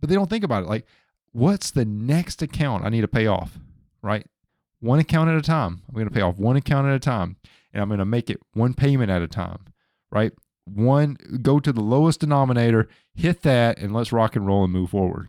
But 0.00 0.08
they 0.08 0.14
don't 0.14 0.30
think 0.30 0.44
about 0.44 0.62
it. 0.62 0.68
Like, 0.68 0.86
what's 1.32 1.70
the 1.70 1.84
next 1.84 2.42
account 2.42 2.84
I 2.84 2.88
need 2.88 3.02
to 3.02 3.08
pay 3.08 3.26
off? 3.26 3.58
Right? 4.02 4.26
One 4.80 4.98
account 4.98 5.28
at 5.28 5.36
a 5.36 5.42
time. 5.42 5.82
I'm 5.88 5.94
going 5.94 6.08
to 6.08 6.14
pay 6.14 6.22
off 6.22 6.38
one 6.38 6.56
account 6.56 6.86
at 6.86 6.94
a 6.94 7.00
time. 7.00 7.36
And 7.72 7.82
I'm 7.82 7.88
going 7.88 7.98
to 7.98 8.06
make 8.06 8.30
it 8.30 8.40
one 8.54 8.74
payment 8.74 9.10
at 9.10 9.22
a 9.22 9.28
time. 9.28 9.66
Right? 10.10 10.32
One, 10.64 11.16
go 11.42 11.60
to 11.60 11.72
the 11.72 11.80
lowest 11.80 12.20
denominator, 12.20 12.88
hit 13.14 13.42
that, 13.42 13.78
and 13.78 13.92
let's 13.92 14.12
rock 14.12 14.36
and 14.36 14.46
roll 14.46 14.64
and 14.64 14.72
move 14.72 14.90
forward. 14.90 15.28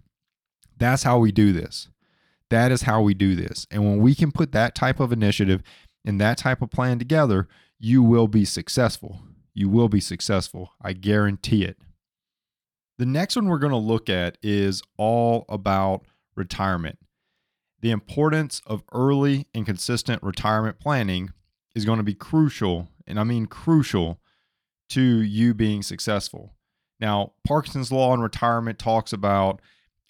That's 0.78 1.04
how 1.04 1.20
we 1.20 1.32
do 1.32 1.52
this. 1.52 1.90
That 2.50 2.72
is 2.72 2.84
how 2.84 3.02
we 3.02 3.14
do 3.14 3.36
this. 3.36 3.68
And 3.72 3.84
when 3.84 4.00
we 4.00 4.16
can 4.16 4.32
put 4.32 4.52
that 4.52 4.76
type 4.76 5.00
of 5.00 5.12
initiative 5.12 5.62
and 6.06 6.20
that 6.20 6.38
type 6.38 6.62
of 6.62 6.70
plan 6.70 7.00
together, 7.00 7.48
you 7.80 8.04
will 8.04 8.28
be 8.28 8.46
successful. 8.46 9.20
You 9.54 9.70
will 9.70 9.90
be 9.90 10.00
successful. 10.00 10.72
I 10.82 10.94
guarantee 10.94 11.64
it. 11.64 11.78
The 13.02 13.08
next 13.08 13.36
one 13.36 13.48
we're 13.48 13.58
going 13.58 13.72
to 13.72 13.78
look 13.78 14.12
at 14.12 14.38
is 14.44 14.84
all 14.96 15.46
about 15.50 16.06
retirement. 16.36 17.00
The 17.80 17.90
importance 17.90 18.62
of 18.68 18.84
early 18.94 19.48
and 19.56 19.66
consistent 19.66 20.22
retirement 20.22 20.80
planning 20.80 21.32
is 21.74 21.84
going 21.84 21.98
to 21.98 22.04
be 22.04 22.14
crucial, 22.14 22.90
and 23.08 23.20
I 23.20 23.24
mean 23.24 23.48
crucial, 23.48 24.20
to 24.90 25.02
you 25.02 25.56
being 25.56 25.82
successful. 25.82 26.54
Now, 27.00 27.34
Parkinson's 27.44 27.92
Law 27.92 28.14
in 28.14 28.22
retirement 28.22 28.78
talks 28.78 29.12
about 29.12 29.64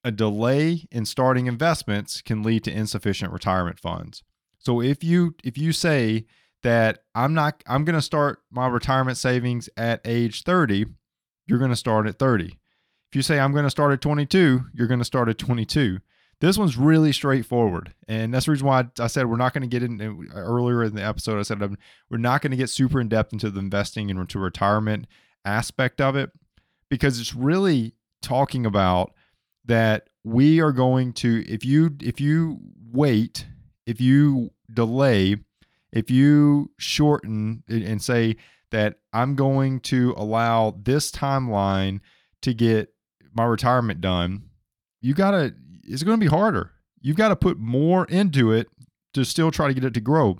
a 0.03 0.11
delay 0.11 0.85
in 0.91 1.05
starting 1.05 1.47
investments 1.47 2.21
can 2.21 2.43
lead 2.43 2.65
to 2.65 2.73
insufficient 2.73 3.31
retirement 3.31 3.79
funds. 3.79 4.21
So 4.59 4.81
if 4.81 5.01
you 5.01 5.35
if 5.45 5.57
you 5.57 5.71
say 5.71 6.25
that 6.61 7.05
I'm 7.15 7.33
not 7.33 7.63
I'm 7.67 7.85
going 7.85 7.95
to 7.95 8.01
start 8.01 8.39
my 8.51 8.67
retirement 8.67 9.17
savings 9.17 9.69
at 9.77 10.01
age 10.03 10.43
30, 10.43 10.87
you're 11.47 11.57
going 11.57 11.71
to 11.71 11.77
start 11.77 12.05
at 12.05 12.19
30. 12.19 12.57
If 13.11 13.15
you 13.17 13.21
say 13.21 13.39
I'm 13.39 13.51
going 13.51 13.65
to 13.65 13.69
start 13.69 13.91
at 13.91 13.99
22, 13.99 14.67
you're 14.73 14.87
going 14.87 15.01
to 15.01 15.05
start 15.05 15.27
at 15.27 15.37
22. 15.37 15.99
This 16.39 16.57
one's 16.57 16.77
really 16.77 17.11
straightforward, 17.11 17.93
and 18.07 18.33
that's 18.33 18.45
the 18.45 18.53
reason 18.53 18.65
why 18.65 18.85
I 18.99 19.07
said 19.07 19.27
we're 19.27 19.35
not 19.35 19.53
going 19.53 19.63
to 19.63 19.67
get 19.67 19.83
in 19.83 20.29
earlier 20.33 20.81
in 20.81 20.95
the 20.95 21.03
episode. 21.03 21.37
I 21.37 21.41
said 21.41 21.61
um, 21.61 21.77
we're 22.09 22.17
not 22.17 22.41
going 22.41 22.51
to 22.51 22.57
get 22.57 22.69
super 22.69 23.01
in 23.01 23.09
depth 23.09 23.33
into 23.33 23.51
the 23.51 23.59
investing 23.59 24.09
and 24.09 24.17
into 24.17 24.39
retirement 24.39 25.07
aspect 25.43 25.99
of 25.99 26.15
it 26.15 26.31
because 26.89 27.19
it's 27.19 27.35
really 27.35 27.95
talking 28.21 28.65
about 28.65 29.11
that 29.65 30.07
we 30.23 30.61
are 30.61 30.71
going 30.71 31.11
to 31.13 31.43
if 31.47 31.65
you 31.65 31.95
if 32.01 32.21
you 32.21 32.59
wait 32.91 33.45
if 33.85 33.99
you 33.99 34.51
delay 34.73 35.35
if 35.91 36.09
you 36.09 36.71
shorten 36.77 37.63
and 37.67 38.01
say 38.01 38.37
that 38.69 38.95
I'm 39.11 39.35
going 39.35 39.81
to 39.81 40.13
allow 40.15 40.77
this 40.81 41.11
timeline 41.11 41.99
to 42.41 42.53
get 42.53 42.93
my 43.33 43.45
retirement 43.45 44.01
done, 44.01 44.43
you 45.01 45.13
got 45.13 45.31
to, 45.31 45.53
it's 45.83 46.03
to 46.03 46.17
be 46.17 46.27
harder. 46.27 46.71
You've 47.01 47.17
got 47.17 47.29
to 47.29 47.35
put 47.35 47.57
more 47.57 48.05
into 48.05 48.51
it 48.51 48.67
to 49.13 49.25
still 49.25 49.51
try 49.51 49.67
to 49.67 49.73
get 49.73 49.83
it 49.83 49.93
to 49.95 50.01
grow. 50.01 50.37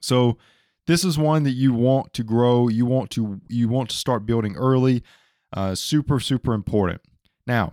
So, 0.00 0.38
this 0.86 1.04
is 1.04 1.16
one 1.16 1.44
that 1.44 1.52
you 1.52 1.72
want 1.72 2.12
to 2.14 2.24
grow. 2.24 2.66
You 2.68 2.84
want 2.84 3.10
to 3.10 3.40
you 3.48 3.68
want 3.68 3.90
to 3.90 3.96
start 3.96 4.26
building 4.26 4.56
early. 4.56 5.04
Uh, 5.52 5.74
super 5.74 6.18
super 6.18 6.52
important. 6.52 7.00
Now, 7.46 7.72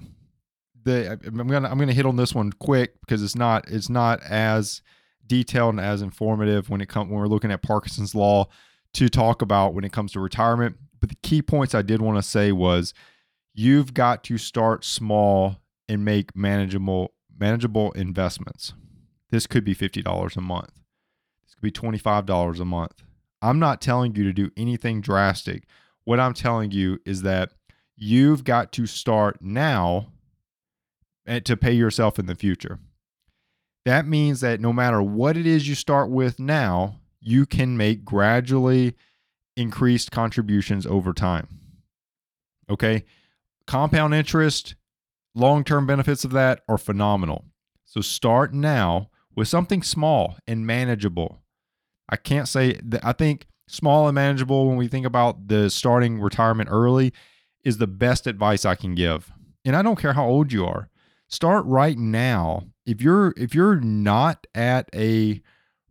the 0.84 1.20
I'm 1.26 1.48
gonna 1.48 1.68
I'm 1.68 1.80
gonna 1.80 1.94
hit 1.94 2.06
on 2.06 2.16
this 2.16 2.36
one 2.36 2.52
quick 2.52 3.00
because 3.02 3.24
it's 3.24 3.36
not 3.36 3.68
it's 3.70 3.90
not 3.90 4.22
as 4.24 4.82
detailed 5.26 5.76
and 5.76 5.82
as 5.82 6.02
informative 6.02 6.70
when 6.70 6.80
it 6.80 6.90
comes 6.90 7.10
when 7.10 7.20
we're 7.20 7.28
looking 7.28 7.52
at 7.52 7.62
Parkinson's 7.62 8.14
law 8.14 8.48
to 8.94 9.10
talk 9.10 9.42
about 9.42 9.74
when 9.74 9.84
it 9.84 9.92
comes 9.92 10.12
to 10.14 10.20
retirement. 10.20 10.78
But 11.00 11.10
the 11.10 11.18
key 11.24 11.42
points 11.42 11.76
I 11.76 11.82
did 11.82 12.02
want 12.02 12.18
to 12.18 12.24
say 12.24 12.52
was 12.52 12.94
you've 13.58 13.96
got 13.96 14.24
to 14.24 14.38
start 14.38 14.86
small 14.86 15.58
and 15.90 16.06
make 16.06 16.36
manageable 16.36 17.14
manageable 17.40 17.92
investments. 17.92 18.74
This 19.30 19.46
could 19.46 19.64
be 19.66 19.76
$50 19.76 20.38
a 20.38 20.42
month. 20.42 20.72
This 21.46 21.56
could 21.56 21.62
be 21.62 21.72
$25 21.72 22.60
a 22.60 22.66
month. 22.66 23.04
I'm 23.42 23.60
not 23.60 23.82
telling 23.82 24.16
you 24.16 24.24
to 24.24 24.34
do 24.34 24.50
anything 24.58 25.02
drastic. 25.02 25.64
What 26.04 26.20
I'm 26.20 26.34
telling 26.34 26.72
you 26.72 27.00
is 27.06 27.24
that 27.24 27.52
you've 27.96 28.44
got 28.44 28.72
to 28.74 28.86
start 28.86 29.38
now 29.42 30.14
eh, 31.28 31.42
to 31.42 31.58
pay 31.58 31.74
yourself 31.74 32.18
in 32.18 32.26
the 32.26 32.36
future. 32.36 32.80
That 33.86 34.08
means 34.08 34.42
that 34.42 34.60
no 34.60 34.74
matter 34.74 35.02
what 35.02 35.38
it 35.38 35.46
is 35.46 35.68
you 35.68 35.76
start 35.76 36.10
with 36.10 36.40
now, 36.40 37.02
you 37.20 37.46
can 37.46 37.78
make 37.78 38.06
gradually 38.06 38.96
increased 39.56 40.12
contributions 40.12 40.86
over 40.88 41.14
time. 41.14 41.48
Okay. 42.70 43.06
Compound 43.68 44.16
interest, 44.16 44.76
long 45.36 45.64
term 45.64 45.86
benefits 45.86 46.24
of 46.24 46.32
that 46.32 46.62
are 46.68 46.78
phenomenal. 46.78 47.46
So 47.86 48.02
start 48.02 48.54
now 48.54 49.10
with 49.36 49.48
something 49.48 49.84
small 49.84 50.38
and 50.48 50.66
manageable. 50.66 51.40
I 52.10 52.16
can't 52.16 52.48
say 52.48 52.80
that 52.84 53.06
I 53.06 53.12
think 53.12 53.48
small 53.68 54.08
and 54.08 54.16
manageable 54.16 54.68
when 54.68 54.78
we 54.78 54.88
think 54.88 55.06
about 55.06 55.50
the 55.50 55.70
starting 55.70 56.20
retirement 56.20 56.70
early 56.72 57.14
is 57.64 57.78
the 57.78 57.88
best 57.88 58.26
advice 58.26 58.66
I 58.66 58.76
can 58.76 58.96
give. 58.96 59.32
And 59.66 59.76
I 59.76 59.82
don't 59.82 60.00
care 60.00 60.14
how 60.14 60.26
old 60.26 60.52
you 60.52 60.66
are 60.66 60.90
start 61.28 61.66
right 61.66 61.98
now. 61.98 62.68
If 62.86 63.02
you're 63.02 63.34
if 63.38 63.54
you're 63.54 63.80
not 63.80 64.48
at 64.56 64.90
a 64.96 65.42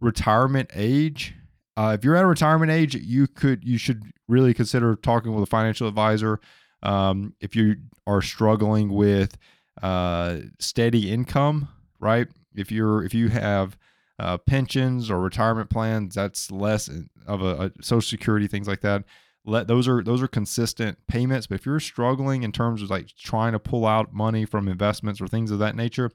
retirement 0.01 0.71
age, 0.75 1.35
uh, 1.77 1.95
if 1.99 2.05
you're 2.05 2.17
at 2.17 2.25
a 2.25 2.29
retirement 2.29 2.73
age, 2.73 2.95
you 2.95 3.27
could 3.27 3.65
you 3.65 3.79
should 3.79 4.03
really 4.29 4.55
consider 4.55 4.97
talking 4.97 5.35
with 5.35 5.43
a 5.43 5.47
financial 5.47 5.87
advisor. 5.87 6.41
Um, 6.83 7.35
if 7.41 7.57
you 7.57 7.77
are 8.07 8.23
struggling 8.23 8.91
with 8.91 9.37
uh, 9.83 10.39
steady 10.59 11.11
income, 11.11 11.69
right? 12.01 12.29
If 12.55 12.71
you're 12.71 13.05
if 13.05 13.15
you 13.15 13.29
have 13.29 13.77
uh, 14.19 14.39
pensions 14.39 15.11
or 15.11 15.21
retirement 15.21 15.71
plans, 15.71 16.15
that's 16.15 16.51
less 16.51 16.89
of 17.27 17.43
a, 17.43 17.67
a 17.67 17.83
social 17.83 18.09
security 18.09 18.47
things 18.47 18.69
like 18.69 18.81
that 18.81 19.05
let 19.47 19.69
those 19.69 19.87
are 19.87 20.03
those 20.03 20.21
are 20.21 20.29
consistent 20.29 20.99
payments. 21.07 21.47
But 21.47 21.57
if 21.57 21.67
you're 21.67 21.81
struggling 21.81 22.43
in 22.43 22.53
terms 22.53 22.83
of 22.83 22.91
like 22.91 23.09
trying 23.17 23.53
to 23.53 23.59
pull 23.59 23.87
out 23.87 24.13
money 24.13 24.45
from 24.45 24.69
investments 24.69 25.21
or 25.21 25.29
things 25.29 25.51
of 25.51 25.61
that 25.61 25.77
nature, 25.77 26.11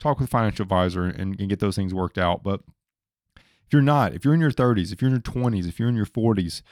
talk 0.00 0.18
with 0.18 0.28
a 0.28 0.30
financial 0.30 0.64
advisor 0.64 1.04
and, 1.04 1.38
and 1.40 1.48
get 1.48 1.60
those 1.60 1.76
things 1.76 1.94
worked 1.94 2.18
out. 2.18 2.42
But 2.42 2.60
if 3.36 3.72
you're 3.72 3.82
not, 3.82 4.14
if 4.14 4.24
you're 4.24 4.34
in 4.34 4.40
your 4.40 4.50
30s, 4.50 4.92
if 4.92 5.00
you're 5.00 5.08
in 5.08 5.14
your 5.14 5.20
20s, 5.22 5.66
if 5.66 5.78
you're 5.78 5.88
in 5.88 5.96
your 5.96 6.06
40s, 6.06 6.62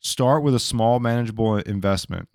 start 0.00 0.42
with 0.42 0.54
a 0.54 0.60
small 0.60 1.00
manageable 1.00 1.56
investment 1.56 2.28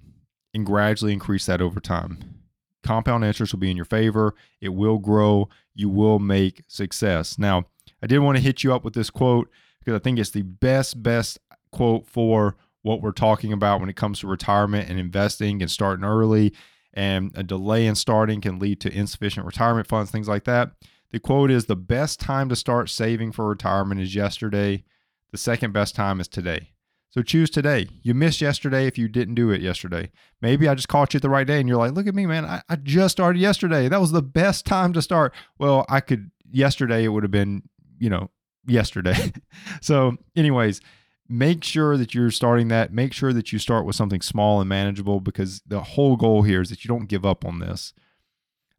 and 0.54 0.66
gradually 0.66 1.13
increase 1.13 1.46
that 1.46 1.62
over 1.62 1.80
time. 1.80 2.42
Compound 2.84 3.24
interest 3.24 3.54
will 3.54 3.60
be 3.60 3.72
in 3.72 3.78
your 3.78 3.86
favor. 3.86 4.36
It 4.62 4.70
will 4.70 5.00
grow. 5.00 5.50
You 5.74 5.89
will 5.89 6.20
make 6.20 6.63
success. 6.68 7.39
Now, 7.39 7.66
I 8.02 8.08
did 8.08 8.20
want 8.20 8.38
to 8.38 8.44
hit 8.44 8.63
you 8.63 8.74
up 8.74 8.84
with 8.84 8.94
this 8.94 9.10
quote 9.10 9.50
because 9.80 9.98
I 9.98 10.04
think 10.04 10.20
it's 10.20 10.32
the 10.32 10.42
best, 10.42 11.02
best 11.02 11.39
quote 11.72 12.06
for 12.06 12.58
what 12.82 13.02
we're 13.02 13.12
talking 13.12 13.54
about 13.54 13.80
when 13.80 13.89
it 13.89 13.96
comes 13.96 14.20
to 14.20 14.28
retirement 14.28 14.89
and 14.89 15.00
investing 15.00 15.62
and 15.62 15.72
starting 15.72 16.06
early. 16.06 16.54
And 16.94 17.32
a 17.36 17.42
delay 17.42 17.88
in 17.88 17.96
starting 17.96 18.42
can 18.42 18.60
lead 18.60 18.80
to 18.82 18.94
insufficient 18.94 19.46
retirement 19.46 19.88
funds, 19.88 20.12
things 20.12 20.28
like 20.28 20.44
that. 20.44 20.72
The 21.12 21.20
quote 21.20 21.50
is 21.50 21.66
the 21.66 21.76
best 21.76 22.20
time 22.20 22.50
to 22.50 22.56
start 22.56 22.89
saving 22.89 23.32
for 23.32 23.48
retirement 23.48 24.02
is 24.02 24.13
yesterday. 24.13 24.84
The 25.32 25.38
second 25.38 25.72
best 25.72 25.96
time 25.96 26.20
is 26.20 26.28
today. 26.28 26.72
So 27.13 27.21
choose 27.21 27.52
today. 27.52 27.88
You 28.02 28.15
missed 28.15 28.41
yesterday 28.41 28.88
if 28.88 28.97
you 28.97 29.08
didn't 29.08 29.36
do 29.36 29.52
it 29.52 29.62
yesterday. 29.62 30.10
Maybe 30.41 30.67
I 30.67 30.73
just 30.73 30.88
caught 30.88 31.13
you 31.13 31.19
at 31.19 31.21
the 31.21 31.30
right 31.30 31.45
day 31.45 31.60
and 31.60 31.69
you're 31.69 31.78
like, 31.78 31.91
look 31.91 32.08
at 32.08 32.15
me, 32.15 32.26
man. 32.26 32.43
I, 32.43 32.63
I 32.67 32.76
just 32.76 33.12
started 33.12 33.39
yesterday. 33.39 33.88
That 33.88 34.02
was 34.02 34.12
the 34.12 34.23
best 34.23 34.65
time 34.65 34.93
to 34.93 35.02
start. 35.02 35.32
Well, 35.60 35.86
I 35.88 35.99
could, 35.99 36.32
yesterday, 36.49 37.04
it 37.04 37.10
would 37.10 37.21
have 37.21 37.32
been, 37.32 37.69
you 37.99 38.10
know, 38.10 38.32
yesterday. 38.65 39.32
so, 39.82 40.17
anyways, 40.36 40.82
make 41.30 41.63
sure 41.63 41.97
that 41.97 42.15
you're 42.15 42.32
starting 42.32 42.69
that. 42.69 42.91
Make 42.91 43.13
sure 43.13 43.32
that 43.32 43.54
you 43.54 43.60
start 43.60 43.86
with 43.86 43.95
something 43.95 44.21
small 44.21 44.60
and 44.60 44.67
manageable 44.67 45.19
because 45.19 45.62
the 45.67 45.82
whole 45.82 46.15
goal 46.15 46.41
here 46.41 46.62
is 46.62 46.69
that 46.69 46.84
you 46.84 46.88
don't 46.88 47.06
give 47.06 47.28
up 47.28 47.45
on 47.45 47.60
this. 47.60 47.93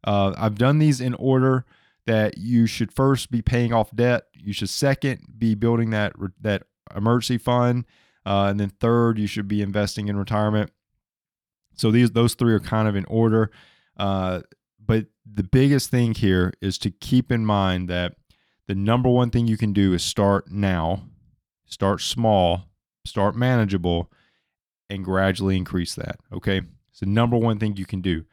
Uh, 0.03 0.33
I've 0.37 0.57
done 0.57 0.79
these 0.79 0.99
in 0.99 1.13
order 1.13 1.63
that 2.05 2.37
you 2.37 2.67
should 2.67 2.91
first 2.91 3.31
be 3.31 3.41
paying 3.41 3.71
off 3.71 3.95
debt. 3.95 4.25
You 4.33 4.51
should 4.51 4.69
second 4.69 5.35
be 5.37 5.55
building 5.55 5.91
that 5.91 6.11
that 6.41 6.63
emergency 6.93 7.37
fund, 7.37 7.85
uh, 8.25 8.47
and 8.49 8.59
then 8.59 8.69
third 8.69 9.17
you 9.17 9.27
should 9.27 9.47
be 9.47 9.61
investing 9.61 10.07
in 10.07 10.17
retirement. 10.17 10.71
So 11.75 11.91
these 11.91 12.11
those 12.11 12.33
three 12.33 12.53
are 12.53 12.59
kind 12.59 12.87
of 12.87 12.95
in 12.95 13.05
order. 13.05 13.51
Uh, 13.97 14.41
but 14.83 15.07
the 15.31 15.43
biggest 15.43 15.89
thing 15.89 16.13
here 16.13 16.53
is 16.61 16.77
to 16.79 16.91
keep 16.91 17.31
in 17.31 17.45
mind 17.45 17.89
that 17.89 18.15
the 18.67 18.75
number 18.75 19.09
one 19.09 19.29
thing 19.29 19.47
you 19.47 19.57
can 19.57 19.73
do 19.73 19.93
is 19.93 20.03
start 20.03 20.51
now 20.51 21.03
Start 21.65 22.01
small, 22.01 22.69
start 23.05 23.35
manageable, 23.35 24.11
and 24.89 25.03
gradually 25.03 25.57
increase 25.57 25.95
that. 25.95 26.19
Okay. 26.31 26.61
It's 26.91 26.99
the 26.99 27.07
number 27.07 27.37
one 27.37 27.59
thing 27.59 27.75
you 27.75 27.85
can 27.85 28.01
do. 28.01 28.25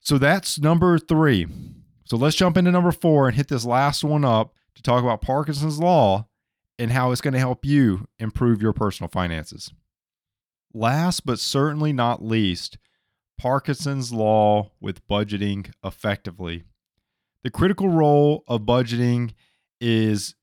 So 0.00 0.18
that's 0.18 0.58
number 0.58 0.98
three. 0.98 1.46
So 2.04 2.16
let's 2.16 2.36
jump 2.36 2.56
into 2.56 2.70
number 2.70 2.92
four 2.92 3.26
and 3.26 3.36
hit 3.36 3.48
this 3.48 3.64
last 3.64 4.04
one 4.04 4.24
up 4.24 4.54
to 4.74 4.82
talk 4.82 5.02
about 5.02 5.20
Parkinson's 5.20 5.78
Law 5.78 6.27
and 6.78 6.92
how 6.92 7.10
it's 7.10 7.20
going 7.20 7.34
to 7.34 7.40
help 7.40 7.64
you 7.64 8.06
improve 8.18 8.62
your 8.62 8.72
personal 8.72 9.08
finances. 9.08 9.72
Last 10.72 11.26
but 11.26 11.38
certainly 11.38 11.92
not 11.92 12.22
least, 12.22 12.78
Parkinson's 13.38 14.12
Law 14.12 14.72
with 14.80 15.06
budgeting 15.08 15.70
effectively. 15.84 16.64
The 17.42 17.50
critical 17.50 17.88
role 17.88 18.44
of 18.46 18.62
budgeting 18.62 19.32
is 19.80 20.34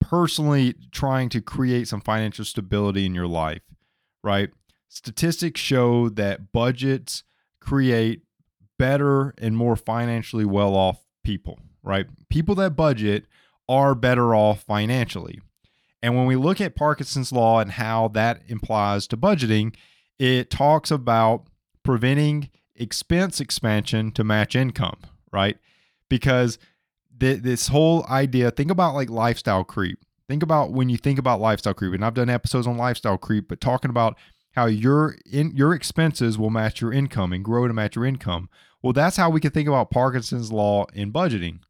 personally 0.00 0.74
trying 0.92 1.28
to 1.30 1.40
create 1.40 1.88
some 1.88 2.00
financial 2.00 2.44
stability 2.44 3.04
in 3.04 3.14
your 3.14 3.26
life, 3.26 3.62
right? 4.22 4.50
Statistics 4.88 5.60
show 5.60 6.08
that 6.10 6.52
budgets 6.52 7.24
create 7.60 8.22
better 8.78 9.34
and 9.38 9.56
more 9.56 9.76
financially 9.76 10.44
well 10.44 10.74
off 10.74 11.00
people, 11.24 11.58
right? 11.82 12.06
People 12.30 12.54
that 12.54 12.76
budget 12.76 13.26
are 13.68 13.94
better 13.94 14.34
off 14.34 14.62
financially. 14.62 15.40
And 16.02 16.16
when 16.16 16.26
we 16.26 16.36
look 16.36 16.60
at 16.60 16.76
Parkinson's 16.76 17.32
Law 17.32 17.60
and 17.60 17.72
how 17.72 18.08
that 18.08 18.42
implies 18.46 19.06
to 19.08 19.16
budgeting, 19.16 19.74
it 20.18 20.50
talks 20.50 20.90
about 20.90 21.46
preventing 21.82 22.50
expense 22.74 23.40
expansion 23.40 24.12
to 24.12 24.24
match 24.24 24.54
income, 24.54 24.98
right? 25.32 25.56
Because 26.08 26.58
th- 27.18 27.42
this 27.42 27.68
whole 27.68 28.06
idea 28.06 28.50
think 28.50 28.70
about 28.70 28.94
like 28.94 29.10
lifestyle 29.10 29.64
creep 29.64 29.98
think 30.28 30.42
about 30.42 30.72
when 30.72 30.88
you 30.88 30.96
think 30.96 31.18
about 31.18 31.40
lifestyle 31.40 31.72
creep 31.72 31.94
and 31.94 32.04
i've 32.04 32.14
done 32.14 32.28
episodes 32.28 32.66
on 32.66 32.76
lifestyle 32.76 33.16
creep 33.16 33.48
but 33.48 33.60
talking 33.60 33.90
about 33.90 34.16
how 34.56 34.64
your 34.64 35.16
in 35.30 35.54
your 35.54 35.74
expenses 35.74 36.38
will 36.38 36.50
match 36.50 36.80
your 36.80 36.92
income 36.92 37.32
and 37.32 37.44
grow 37.44 37.68
to 37.68 37.74
match 37.74 37.94
your 37.94 38.06
income. 38.06 38.48
Well, 38.82 38.94
that's 38.94 39.18
how 39.18 39.28
we 39.28 39.40
can 39.40 39.50
think 39.50 39.68
about 39.68 39.90
Parkinson's 39.90 40.50
law 40.50 40.86
in 40.94 41.12
budgeting. 41.12 41.60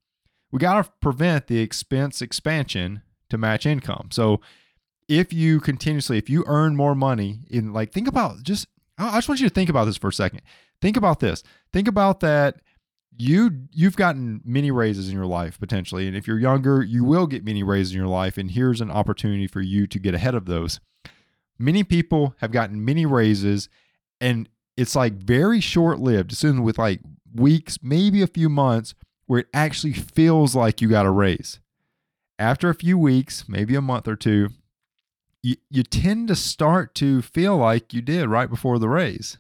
We 0.53 0.61
got 0.61 0.85
to 0.85 0.93
prevent 1.01 1.49
the 1.49 1.59
expense 1.59 2.23
expansion 2.23 3.03
to 3.31 3.39
match 3.39 3.67
income. 3.67 4.09
So 4.11 4.41
if 5.09 5.33
you 5.33 5.61
continuously, 5.61 6.19
if 6.19 6.29
you 6.29 6.45
earn 6.47 6.77
more 6.77 6.95
money 6.95 7.41
in 7.49 7.73
like, 7.73 7.93
think 7.93 8.09
about 8.09 8.43
just, 8.43 8.67
I 8.99 9.17
just 9.17 9.29
want 9.29 9.41
you 9.41 9.49
to 9.49 9.55
think 9.55 9.71
about 9.71 9.85
this 9.85 9.97
for 9.97 10.09
a 10.09 10.13
second. 10.13 10.43
Think 10.81 10.97
about 10.97 11.21
this. 11.21 11.43
Think 11.73 11.89
about 11.89 12.21
that 12.21 12.61
you 13.19 13.51
you've 13.73 13.97
gotten 13.97 14.41
many 14.45 14.71
raises 14.71 15.09
in 15.09 15.15
your 15.15 15.27
life 15.27 15.59
potentially 15.59 16.07
and 16.07 16.17
if 16.17 16.27
you're 16.27 16.39
younger 16.39 16.83
you 16.83 17.05
will 17.05 17.27
get 17.27 17.45
many 17.45 17.63
raises 17.63 17.93
in 17.93 17.99
your 17.99 18.09
life 18.09 18.37
and 18.37 18.51
here's 18.51 18.81
an 18.81 18.91
opportunity 18.91 19.47
for 19.47 19.61
you 19.61 19.87
to 19.87 19.99
get 19.99 20.15
ahead 20.15 20.35
of 20.35 20.47
those 20.47 20.81
many 21.59 21.83
people 21.83 22.35
have 22.41 22.53
gotten 22.53 22.85
many 22.85 23.07
raises 23.07 23.69
and 24.21 24.49
it's 24.77 24.95
like 24.95 25.15
very 25.15 25.61
short 25.61 25.99
lived 25.99 26.33
soon 26.33 26.63
with 26.63 26.79
like 26.79 27.01
weeks 27.35 27.79
maybe 27.83 28.23
a 28.23 28.27
few 28.27 28.49
months 28.49 28.95
where 29.27 29.41
it 29.41 29.49
actually 29.55 29.93
feels 29.93 30.55
like 30.55 30.81
you 30.81 30.89
got 30.89 31.07
a 31.07 31.11
raise 31.11 31.59
after 32.39 32.69
a 32.69 32.75
few 32.75 32.99
weeks 32.99 33.49
maybe 33.49 33.75
a 33.75 33.81
month 33.81 34.07
or 34.07 34.17
two 34.17 34.49
you, 35.43 35.57
you 35.71 35.83
tend 35.83 36.29
to 36.29 36.35
start 36.35 36.95
to 36.95 37.23
feel 37.23 37.57
like 37.57 37.93
you 37.93 38.03
did 38.03 38.29
right 38.29 38.51
before 38.51 38.79
the 38.79 38.89
raise 38.89 39.39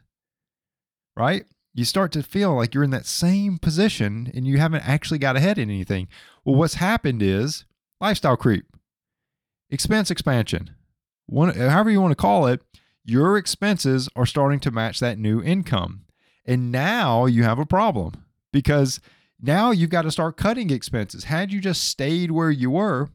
right 1.16 1.46
you 1.76 1.84
start 1.84 2.10
to 2.12 2.22
feel 2.22 2.54
like 2.54 2.72
you're 2.72 2.82
in 2.82 2.90
that 2.90 3.04
same 3.04 3.58
position 3.58 4.32
and 4.34 4.46
you 4.46 4.56
haven't 4.56 4.88
actually 4.88 5.18
got 5.18 5.36
ahead 5.36 5.58
in 5.58 5.68
anything. 5.68 6.08
Well, 6.42 6.56
what's 6.56 6.74
happened 6.74 7.22
is 7.22 7.66
lifestyle 8.00 8.38
creep, 8.38 8.64
expense 9.68 10.10
expansion, 10.10 10.70
one, 11.26 11.54
however 11.54 11.90
you 11.90 12.00
want 12.00 12.12
to 12.12 12.16
call 12.16 12.46
it, 12.46 12.62
your 13.04 13.36
expenses 13.36 14.08
are 14.16 14.24
starting 14.24 14.58
to 14.60 14.70
match 14.70 15.00
that 15.00 15.18
new 15.18 15.42
income. 15.42 16.06
And 16.46 16.72
now 16.72 17.26
you 17.26 17.42
have 17.42 17.58
a 17.58 17.66
problem 17.66 18.24
because 18.54 18.98
now 19.40 19.70
you've 19.70 19.90
got 19.90 20.02
to 20.02 20.10
start 20.10 20.36
cutting 20.36 20.70
expenses. 20.70 21.24
Had 21.24 21.52
you 21.52 21.60
just 21.60 21.84
stayed 21.84 22.30
where 22.30 22.50
you 22.50 22.70
were, 22.70 23.10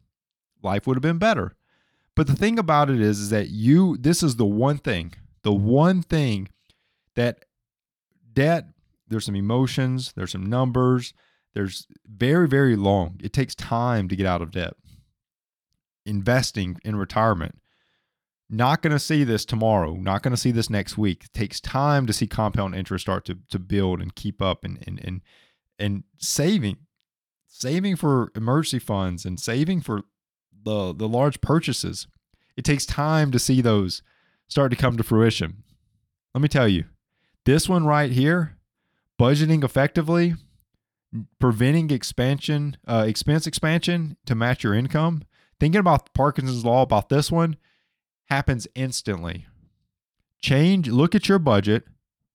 life 0.62 0.86
would 0.86 0.96
have 0.96 1.02
been 1.02 1.18
better. 1.18 1.56
But 2.16 2.28
the 2.28 2.36
thing 2.36 2.60
about 2.60 2.90
it 2.90 3.00
is, 3.00 3.20
is 3.20 3.30
that 3.30 3.50
you, 3.50 3.98
this 3.98 4.22
is 4.22 4.36
the 4.36 4.46
one 4.46 4.78
thing, 4.78 5.14
the 5.44 5.54
one 5.54 6.02
thing 6.02 6.50
that 7.16 7.46
debt, 8.34 8.68
there's 9.08 9.26
some 9.26 9.36
emotions, 9.36 10.14
there's 10.16 10.32
some 10.32 10.46
numbers, 10.46 11.14
there's 11.54 11.88
very, 12.06 12.48
very 12.48 12.76
long. 12.76 13.20
It 13.24 13.34
takes 13.34 13.56
time 13.56 14.08
to 14.10 14.16
get 14.16 14.26
out 14.26 14.42
of 14.42 14.52
debt. 14.52 14.74
Investing 16.06 16.78
in 16.84 16.96
retirement. 16.96 17.60
Not 18.50 18.82
going 18.82 18.92
to 18.92 19.00
see 19.00 19.24
this 19.24 19.46
tomorrow, 19.46 19.96
not 19.96 20.24
going 20.24 20.32
to 20.32 20.38
see 20.38 20.52
this 20.52 20.70
next 20.70 20.98
week. 20.98 21.24
It 21.26 21.34
takes 21.34 21.62
time 21.62 22.06
to 22.06 22.14
see 22.14 22.28
compound 22.28 22.76
interest 22.76 23.04
start 23.04 23.24
to, 23.26 23.38
to 23.50 23.60
build 23.60 24.02
and 24.02 24.14
keep 24.14 24.42
up 24.42 24.66
and, 24.66 24.84
and, 24.86 25.00
and, 25.04 25.22
and 25.82 26.04
saving, 26.18 26.78
saving 27.48 27.96
for 27.96 28.32
emergency 28.36 28.80
funds 28.80 29.26
and 29.26 29.40
saving 29.40 29.82
for 29.82 30.04
the, 30.64 30.94
the 30.94 31.08
large 31.08 31.42
purchases. 31.42 32.08
It 32.56 32.64
takes 32.64 32.86
time 32.86 33.32
to 33.32 33.40
see 33.40 33.62
those 33.62 34.04
start 34.48 34.72
to 34.72 34.78
come 34.78 34.98
to 34.98 35.04
fruition. 35.04 35.64
Let 36.34 36.42
me 36.42 36.48
tell 36.48 36.68
you, 36.68 36.86
this 37.46 37.68
one 37.68 37.86
right 37.86 38.12
here, 38.12 38.58
budgeting 39.20 39.64
effectively, 39.64 40.36
preventing 41.40 41.90
expansion, 41.90 42.78
uh, 42.88 43.06
expense 43.08 43.48
expansion 43.48 44.18
to 44.26 44.36
match 44.36 44.64
your 44.64 44.74
income. 44.74 45.24
Thinking 45.60 45.80
about 45.80 46.14
Parkinson's 46.14 46.66
law 46.66 46.82
about 46.84 47.10
this 47.10 47.32
one 47.32 47.58
happens 48.26 48.68
instantly. 48.76 49.46
Change, 50.42 50.90
look 50.90 51.14
at 51.14 51.28
your 51.28 51.40
budget, 51.40 51.86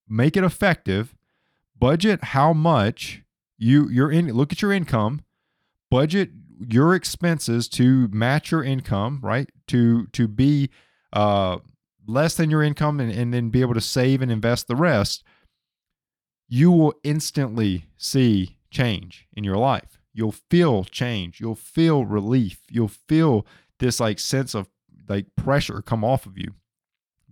make 0.09 0.37
it 0.37 0.44
effective, 0.44 1.14
budget 1.78 2.22
how 2.24 2.52
much 2.52 3.22
you 3.59 3.88
you're 3.88 4.11
in 4.11 4.33
look 4.33 4.53
at 4.53 4.62
your 4.62 4.73
income, 4.73 5.23
budget 5.90 6.31
your 6.59 6.95
expenses 6.95 7.69
to 7.69 8.09
match 8.09 8.51
your 8.51 8.64
income, 8.64 9.21
right? 9.23 9.49
To 9.69 10.07
to 10.09 10.29
be 10.29 10.71
uh 11.12 11.59
less 12.07 12.37
than 12.37 12.51
your 12.51 12.62
income 12.62 13.01
and, 13.01 13.11
and 13.11 13.35
then 13.35 13.51
be 13.51 13.61
able 13.61 13.75
to 13.75 13.81
save 13.81 14.23
and 14.23 14.31
invest 14.31 14.69
the 14.69 14.77
rest, 14.77 15.25
you 16.49 16.71
will 16.71 16.95
instantly 17.03 17.87
see 17.97 18.57
change 18.71 19.27
in 19.37 19.45
your 19.45 19.57
life. 19.57 19.99
You'll 20.12 20.33
feel 20.33 20.85
change. 20.85 21.40
You'll 21.40 21.57
feel 21.57 22.05
relief. 22.05 22.61
You'll 22.71 22.88
feel 22.88 23.47
this 23.79 24.01
like 24.01 24.19
sense 24.19 24.55
of 24.55 24.69
like 25.09 25.27
pressure 25.37 25.83
come 25.83 26.05
off 26.05 26.27
of 26.27 26.38
you 26.38 26.55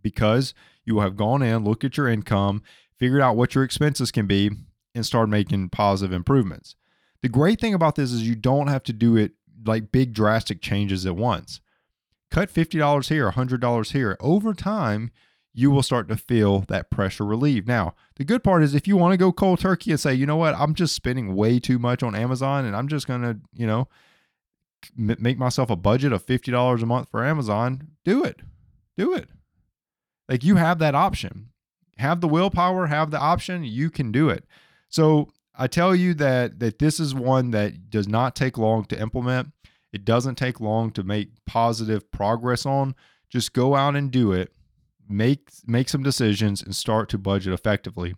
because 0.03 0.55
you 0.85 0.97
will 0.97 1.03
have 1.03 1.17
gone 1.17 1.43
in, 1.43 1.65
looked 1.65 1.85
at 1.85 1.97
your 1.97 2.09
income, 2.09 2.63
figured 2.99 3.23
out 3.23 3.37
what 3.37 3.55
your 3.55 3.65
expenses 3.65 4.11
can 4.11 4.27
be, 4.27 4.51
and 4.95 5.05
start 5.05 5.29
making 5.29 5.71
positive 5.71 6.13
improvements. 6.13 6.77
The 7.23 7.29
great 7.29 7.61
thing 7.61 7.75
about 7.75 7.97
this 7.97 8.13
is 8.13 8.27
you 8.27 8.35
don't 8.35 8.69
have 8.69 8.83
to 8.85 8.93
do 8.93 9.17
it 9.17 9.33
like 9.65 9.93
big 9.93 10.13
drastic 10.13 10.61
changes 10.61 11.07
at 11.07 11.17
once 11.17 11.61
cut 12.35 12.53
$50 12.53 13.09
here, 13.09 13.31
$100 13.31 13.93
here. 13.93 14.17
Over 14.19 14.55
time, 14.55 15.13
you 15.53 15.71
will 15.71 15.85
start 15.85 16.09
to 16.09 16.17
feel 16.17 16.61
that 16.63 16.91
pressure 16.91 17.25
relieved. 17.25 17.69
Now, 17.69 17.95
the 18.17 18.25
good 18.25 18.43
part 18.43 18.65
is 18.65 18.75
if 18.75 18.89
you 18.89 18.97
want 18.97 19.13
to 19.13 19.17
go 19.17 19.31
cold 19.31 19.61
turkey 19.61 19.93
and 19.93 20.01
say, 20.01 20.15
you 20.15 20.27
know 20.27 20.37
what, 20.37 20.57
I'm 20.57 20.75
just 20.75 20.97
spending 20.97 21.37
way 21.37 21.61
too 21.61 21.79
much 21.79 22.03
on 22.03 22.17
Amazon 22.17 22.65
and 22.65 22.75
I'm 22.75 22.89
just 22.89 23.07
going 23.07 23.23
to, 23.23 23.39
you 23.55 23.69
know, 23.69 23.87
m- 24.99 25.17
make 25.21 25.39
myself 25.39 25.71
a 25.71 25.77
budget 25.77 26.13
of 26.13 26.27
$50 26.27 26.83
a 26.83 26.87
month 26.87 27.09
for 27.09 27.25
Amazon, 27.25 27.89
do 28.05 28.25
it. 28.25 28.41
Do 28.97 29.15
it. 29.15 29.29
Like 30.29 30.43
you 30.43 30.57
have 30.57 30.81
that 30.81 30.97
option. 30.97 31.51
Have 31.99 32.21
the 32.21 32.29
willpower, 32.29 32.89
have 32.89 33.13
the 33.13 33.21
option, 33.21 33.63
you 33.63 33.91
can 33.91 34.11
do 34.11 34.29
it. 34.29 34.45
So, 34.95 35.33
I 35.57 35.67
tell 35.67 35.93
you 35.93 36.15
that 36.15 36.61
that 36.61 36.79
this 36.79 37.01
is 37.01 37.17
one 37.17 37.51
that 37.51 37.91
does 37.91 38.07
not 38.07 38.37
take 38.37 38.57
long 38.57 38.85
to 38.85 39.01
implement. 39.01 39.51
It 39.93 40.05
doesn't 40.05 40.37
take 40.37 40.61
long 40.61 40.93
to 40.93 41.03
make 41.03 41.31
positive 41.47 42.09
progress 42.13 42.65
on. 42.65 42.95
Just 43.29 43.55
go 43.55 43.75
out 43.75 43.97
and 43.97 44.13
do 44.13 44.31
it. 44.31 44.53
Make 45.09 45.49
make 45.67 45.89
some 45.89 46.05
decisions 46.05 46.63
and 46.63 46.77
start 46.77 47.09
to 47.09 47.19
budget 47.19 47.53
effectively. 47.53 48.15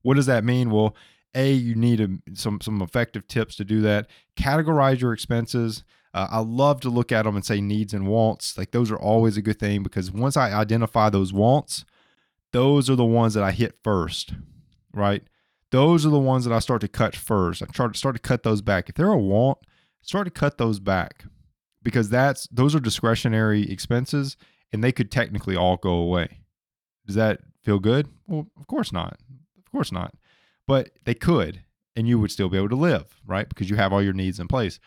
What 0.00 0.14
does 0.14 0.24
that 0.24 0.44
mean? 0.44 0.70
Well, 0.70 0.96
a 1.34 1.52
you 1.52 1.74
need 1.74 2.00
a, 2.00 2.08
some 2.32 2.62
some 2.62 2.80
effective 2.80 3.28
tips 3.28 3.54
to 3.56 3.64
do 3.64 3.82
that. 3.82 4.06
Categorize 4.34 5.00
your 5.00 5.12
expenses. 5.12 5.84
Uh, 6.14 6.28
I 6.30 6.38
love 6.38 6.80
to 6.80 6.88
look 6.88 7.12
at 7.12 7.24
them 7.24 7.36
and 7.36 7.44
say 7.44 7.60
needs 7.60 7.92
and 7.92 8.06
wants. 8.06 8.56
Like 8.56 8.70
those 8.70 8.90
are 8.90 8.98
always 8.98 9.36
a 9.36 9.42
good 9.42 9.58
thing 9.58 9.82
because 9.82 10.10
once 10.10 10.38
I 10.38 10.54
identify 10.58 11.10
those 11.10 11.34
wants, 11.34 11.84
those 12.52 12.88
are 12.88 12.96
the 12.96 13.04
ones 13.04 13.34
that 13.34 13.44
I 13.44 13.52
hit 13.52 13.74
first, 13.84 14.32
right? 14.94 15.22
Those 15.70 16.06
are 16.06 16.10
the 16.10 16.18
ones 16.18 16.44
that 16.44 16.54
I 16.54 16.60
start 16.60 16.80
to 16.82 16.88
cut 16.88 17.16
first. 17.16 17.62
I 17.62 17.66
try 17.66 17.88
to 17.88 17.98
start 17.98 18.14
to 18.14 18.22
cut 18.22 18.42
those 18.42 18.62
back. 18.62 18.88
If 18.88 18.94
they're 18.94 19.08
a 19.08 19.18
want, 19.18 19.58
start 20.00 20.26
to 20.26 20.30
cut 20.30 20.58
those 20.58 20.78
back 20.78 21.24
because 21.82 22.08
that's 22.08 22.46
those 22.48 22.74
are 22.74 22.80
discretionary 22.80 23.70
expenses 23.70 24.36
and 24.72 24.82
they 24.82 24.92
could 24.92 25.10
technically 25.10 25.56
all 25.56 25.76
go 25.76 25.90
away. 25.90 26.40
Does 27.06 27.16
that 27.16 27.40
feel 27.62 27.78
good? 27.78 28.08
Well, 28.26 28.46
of 28.58 28.66
course 28.66 28.92
not. 28.92 29.18
Of 29.58 29.70
course 29.70 29.92
not. 29.92 30.14
But 30.66 30.90
they 31.04 31.14
could 31.14 31.62
and 31.96 32.06
you 32.06 32.18
would 32.18 32.30
still 32.30 32.48
be 32.48 32.58
able 32.58 32.68
to 32.68 32.76
live, 32.76 33.20
right? 33.26 33.48
Because 33.48 33.70
you 33.70 33.76
have 33.76 33.92
all 33.92 34.02
your 34.02 34.12
needs 34.12 34.38
in 34.38 34.48
place. 34.48 34.78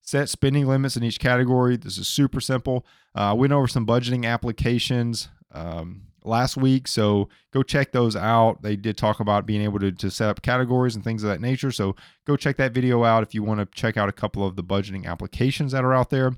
Set 0.00 0.28
spending 0.28 0.66
limits 0.66 0.96
in 0.96 1.04
each 1.04 1.20
category. 1.20 1.76
This 1.76 1.98
is 1.98 2.08
super 2.08 2.40
simple. 2.40 2.86
Uh, 3.14 3.30
I 3.30 3.32
went 3.32 3.52
over 3.52 3.68
some 3.68 3.86
budgeting 3.86 4.24
applications. 4.24 5.28
Um, 5.52 6.04
last 6.24 6.56
week. 6.56 6.88
So 6.88 7.28
go 7.52 7.62
check 7.62 7.92
those 7.92 8.16
out. 8.16 8.62
They 8.62 8.76
did 8.76 8.96
talk 8.96 9.20
about 9.20 9.46
being 9.46 9.62
able 9.62 9.78
to, 9.78 9.92
to 9.92 10.10
set 10.10 10.28
up 10.28 10.42
categories 10.42 10.94
and 10.94 11.04
things 11.04 11.22
of 11.22 11.30
that 11.30 11.40
nature. 11.40 11.70
So 11.70 11.96
go 12.26 12.36
check 12.36 12.56
that 12.56 12.72
video 12.72 13.04
out 13.04 13.22
if 13.22 13.34
you 13.34 13.42
want 13.42 13.60
to 13.60 13.66
check 13.78 13.96
out 13.96 14.08
a 14.08 14.12
couple 14.12 14.44
of 14.44 14.56
the 14.56 14.64
budgeting 14.64 15.06
applications 15.06 15.72
that 15.72 15.84
are 15.84 15.94
out 15.94 16.10
there. 16.10 16.32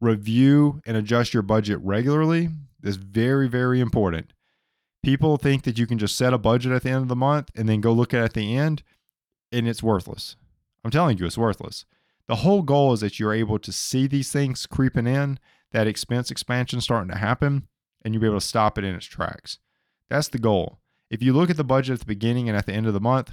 Review 0.00 0.80
and 0.84 0.96
adjust 0.96 1.32
your 1.32 1.42
budget 1.42 1.78
regularly 1.82 2.48
is 2.82 2.96
very, 2.96 3.48
very 3.48 3.80
important. 3.80 4.32
People 5.02 5.36
think 5.36 5.62
that 5.64 5.78
you 5.78 5.86
can 5.86 5.98
just 5.98 6.16
set 6.16 6.32
a 6.32 6.38
budget 6.38 6.72
at 6.72 6.82
the 6.82 6.90
end 6.90 7.02
of 7.02 7.08
the 7.08 7.16
month 7.16 7.50
and 7.56 7.68
then 7.68 7.80
go 7.80 7.92
look 7.92 8.14
at 8.14 8.20
it 8.20 8.24
at 8.24 8.34
the 8.34 8.56
end, 8.56 8.82
and 9.50 9.68
it's 9.68 9.82
worthless. 9.82 10.36
I'm 10.84 10.90
telling 10.90 11.18
you, 11.18 11.26
it's 11.26 11.38
worthless. 11.38 11.84
The 12.28 12.36
whole 12.36 12.62
goal 12.62 12.92
is 12.92 13.00
that 13.00 13.18
you're 13.18 13.32
able 13.34 13.58
to 13.58 13.72
see 13.72 14.06
these 14.06 14.30
things 14.30 14.66
creeping 14.66 15.06
in, 15.06 15.38
that 15.72 15.86
expense 15.86 16.30
expansion 16.30 16.80
starting 16.80 17.10
to 17.10 17.18
happen, 17.18 17.66
and 18.04 18.12
you'll 18.12 18.20
be 18.20 18.26
able 18.26 18.40
to 18.40 18.46
stop 18.46 18.78
it 18.78 18.84
in 18.84 18.94
its 18.94 19.06
tracks. 19.06 19.58
That's 20.10 20.28
the 20.28 20.38
goal. 20.38 20.78
If 21.10 21.22
you 21.22 21.32
look 21.32 21.50
at 21.50 21.56
the 21.56 21.64
budget 21.64 21.94
at 21.94 22.00
the 22.00 22.06
beginning 22.06 22.48
and 22.48 22.56
at 22.56 22.66
the 22.66 22.72
end 22.72 22.86
of 22.86 22.94
the 22.94 23.00
month, 23.00 23.32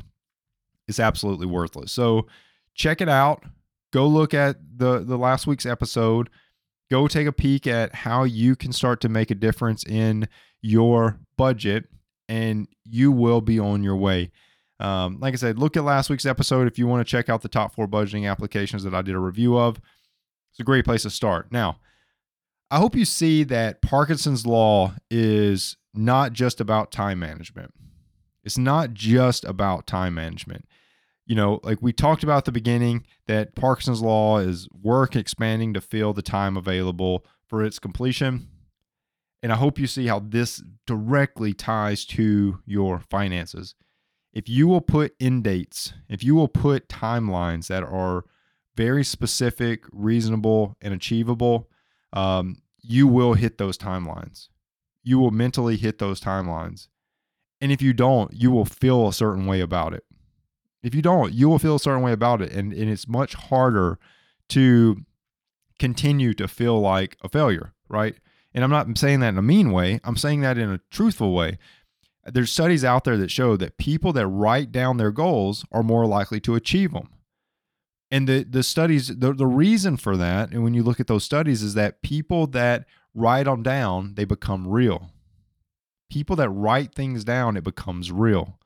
it's 0.87 0.99
absolutely 0.99 1.47
worthless. 1.47 1.91
So 1.91 2.27
check 2.73 3.01
it 3.01 3.09
out. 3.09 3.43
Go 3.91 4.07
look 4.07 4.33
at 4.33 4.57
the 4.75 4.99
the 4.99 5.17
last 5.17 5.47
week's 5.47 5.65
episode. 5.65 6.29
Go 6.89 7.07
take 7.07 7.27
a 7.27 7.31
peek 7.31 7.67
at 7.67 7.93
how 7.93 8.23
you 8.23 8.55
can 8.55 8.71
start 8.71 9.01
to 9.01 9.09
make 9.09 9.31
a 9.31 9.35
difference 9.35 9.83
in 9.85 10.27
your 10.61 11.19
budget, 11.37 11.85
and 12.27 12.67
you 12.83 13.11
will 13.11 13.41
be 13.41 13.59
on 13.59 13.83
your 13.83 13.95
way. 13.95 14.31
Um, 14.79 15.19
like 15.19 15.33
I 15.33 15.37
said, 15.37 15.59
look 15.59 15.75
at 15.77 15.83
last 15.83 16.09
week's 16.09 16.25
episode 16.25 16.67
if 16.67 16.79
you 16.79 16.87
want 16.87 17.05
to 17.05 17.09
check 17.09 17.29
out 17.29 17.41
the 17.41 17.49
top 17.49 17.75
four 17.75 17.87
budgeting 17.87 18.29
applications 18.29 18.83
that 18.83 18.95
I 18.95 19.01
did 19.01 19.15
a 19.15 19.19
review 19.19 19.57
of. 19.57 19.79
It's 20.51 20.59
a 20.59 20.63
great 20.63 20.85
place 20.85 21.03
to 21.03 21.09
start. 21.09 21.51
Now, 21.51 21.79
I 22.71 22.77
hope 22.77 22.95
you 22.95 23.05
see 23.05 23.43
that 23.45 23.81
Parkinson's 23.81 24.45
Law 24.45 24.93
is 25.09 25.75
not 25.93 26.33
just 26.33 26.61
about 26.61 26.91
time 26.91 27.19
management. 27.19 27.73
It's 28.43 28.57
not 28.57 28.93
just 28.93 29.43
about 29.43 29.87
time 29.87 30.13
management. 30.13 30.65
You 31.25 31.35
know, 31.35 31.59
like 31.63 31.79
we 31.81 31.93
talked 31.93 32.23
about 32.23 32.39
at 32.39 32.45
the 32.45 32.51
beginning, 32.51 33.05
that 33.27 33.55
Parkinson's 33.55 34.01
Law 34.01 34.37
is 34.37 34.67
work 34.71 35.15
expanding 35.15 35.73
to 35.73 35.81
fill 35.81 36.13
the 36.13 36.21
time 36.21 36.57
available 36.57 37.25
for 37.47 37.63
its 37.63 37.79
completion. 37.79 38.47
And 39.41 39.51
I 39.51 39.55
hope 39.55 39.79
you 39.79 39.87
see 39.87 40.07
how 40.07 40.19
this 40.19 40.61
directly 40.85 41.53
ties 41.53 42.05
to 42.07 42.59
your 42.65 42.99
finances. 42.99 43.73
If 44.33 44.47
you 44.47 44.67
will 44.67 44.81
put 44.81 45.15
end 45.19 45.43
dates, 45.43 45.93
if 46.07 46.23
you 46.23 46.35
will 46.35 46.47
put 46.47 46.87
timelines 46.87 47.67
that 47.67 47.83
are 47.83 48.25
very 48.75 49.03
specific, 49.03 49.83
reasonable, 49.91 50.77
and 50.81 50.93
achievable, 50.93 51.69
um, 52.13 52.61
you 52.81 53.07
will 53.07 53.33
hit 53.33 53.57
those 53.57 53.77
timelines. 53.77 54.49
You 55.03 55.19
will 55.19 55.31
mentally 55.31 55.77
hit 55.77 55.99
those 55.99 56.19
timelines. 56.19 56.87
And 57.61 57.71
if 57.71 57.81
you 57.81 57.93
don't, 57.93 58.33
you 58.33 58.51
will 58.51 58.65
feel 58.65 59.07
a 59.07 59.13
certain 59.13 59.45
way 59.45 59.59
about 59.59 59.93
it. 59.93 60.03
If 60.81 60.95
you 60.95 61.01
don't, 61.01 61.33
you 61.33 61.49
will 61.49 61.59
feel 61.59 61.75
a 61.75 61.79
certain 61.79 62.01
way 62.01 62.13
about 62.13 62.41
it. 62.41 62.51
And, 62.53 62.71
and 62.71 62.89
it's 62.89 63.07
much 63.07 63.33
harder 63.33 63.99
to 64.49 65.03
continue 65.77 66.33
to 66.33 66.47
feel 66.47 66.79
like 66.79 67.17
a 67.21 67.29
failure, 67.29 67.73
right? 67.89 68.15
And 68.53 68.63
I'm 68.63 68.69
not 68.69 68.97
saying 68.97 69.19
that 69.19 69.29
in 69.29 69.37
a 69.37 69.43
mean 69.43 69.71
way, 69.71 69.99
I'm 70.03 70.17
saying 70.17 70.41
that 70.41 70.57
in 70.57 70.69
a 70.69 70.81
truthful 70.89 71.33
way. 71.33 71.57
There's 72.25 72.51
studies 72.51 72.83
out 72.83 73.03
there 73.03 73.17
that 73.17 73.31
show 73.31 73.57
that 73.57 73.77
people 73.77 74.13
that 74.13 74.27
write 74.27 74.71
down 74.71 74.97
their 74.97 75.11
goals 75.11 75.65
are 75.71 75.83
more 75.83 76.05
likely 76.05 76.39
to 76.41 76.55
achieve 76.55 76.91
them. 76.91 77.09
And 78.11 78.27
the 78.27 78.43
the 78.43 78.63
studies 78.63 79.07
the, 79.07 79.33
the 79.33 79.45
reason 79.45 79.97
for 79.97 80.17
that, 80.17 80.51
and 80.51 80.63
when 80.63 80.73
you 80.73 80.83
look 80.83 80.99
at 80.99 81.07
those 81.07 81.23
studies, 81.23 81.61
is 81.61 81.75
that 81.75 82.01
people 82.01 82.47
that 82.47 82.85
write 83.13 83.43
them 83.43 83.63
down, 83.63 84.15
they 84.15 84.25
become 84.25 84.67
real. 84.67 85.11
People 86.09 86.35
that 86.37 86.49
write 86.49 86.95
things 86.95 87.23
down, 87.23 87.55
it 87.55 87.63
becomes 87.63 88.11
real. 88.11 88.57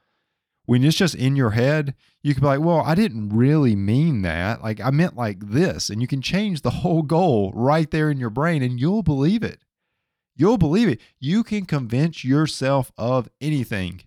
When 0.66 0.84
it's 0.84 0.96
just 0.96 1.16
in 1.16 1.36
your 1.36 1.52
head, 1.52 1.94
you 2.22 2.34
can 2.34 2.42
be 2.42 2.48
like, 2.48 2.62
well, 2.62 2.82
I 2.86 2.96
didn't 2.96 3.36
really 3.36 3.76
mean 3.76 4.22
that. 4.22 4.64
Like, 4.64 4.80
I 4.80 4.92
meant 4.92 5.18
like 5.18 5.50
this. 5.50 5.90
And 5.90 6.02
you 6.02 6.08
can 6.08 6.22
change 6.22 6.62
the 6.62 6.70
whole 6.70 7.02
goal 7.02 7.52
right 7.54 7.92
there 7.92 8.10
in 8.10 8.18
your 8.18 8.30
brain 8.30 8.64
and 8.64 8.80
you'll 8.80 9.04
believe 9.04 9.44
it. 9.44 9.60
You'll 10.38 10.58
believe 10.58 10.88
it. 10.88 11.02
You 11.20 11.44
can 11.44 11.66
convince 11.66 12.24
yourself 12.24 12.94
of 12.98 13.30
anything 13.42 14.04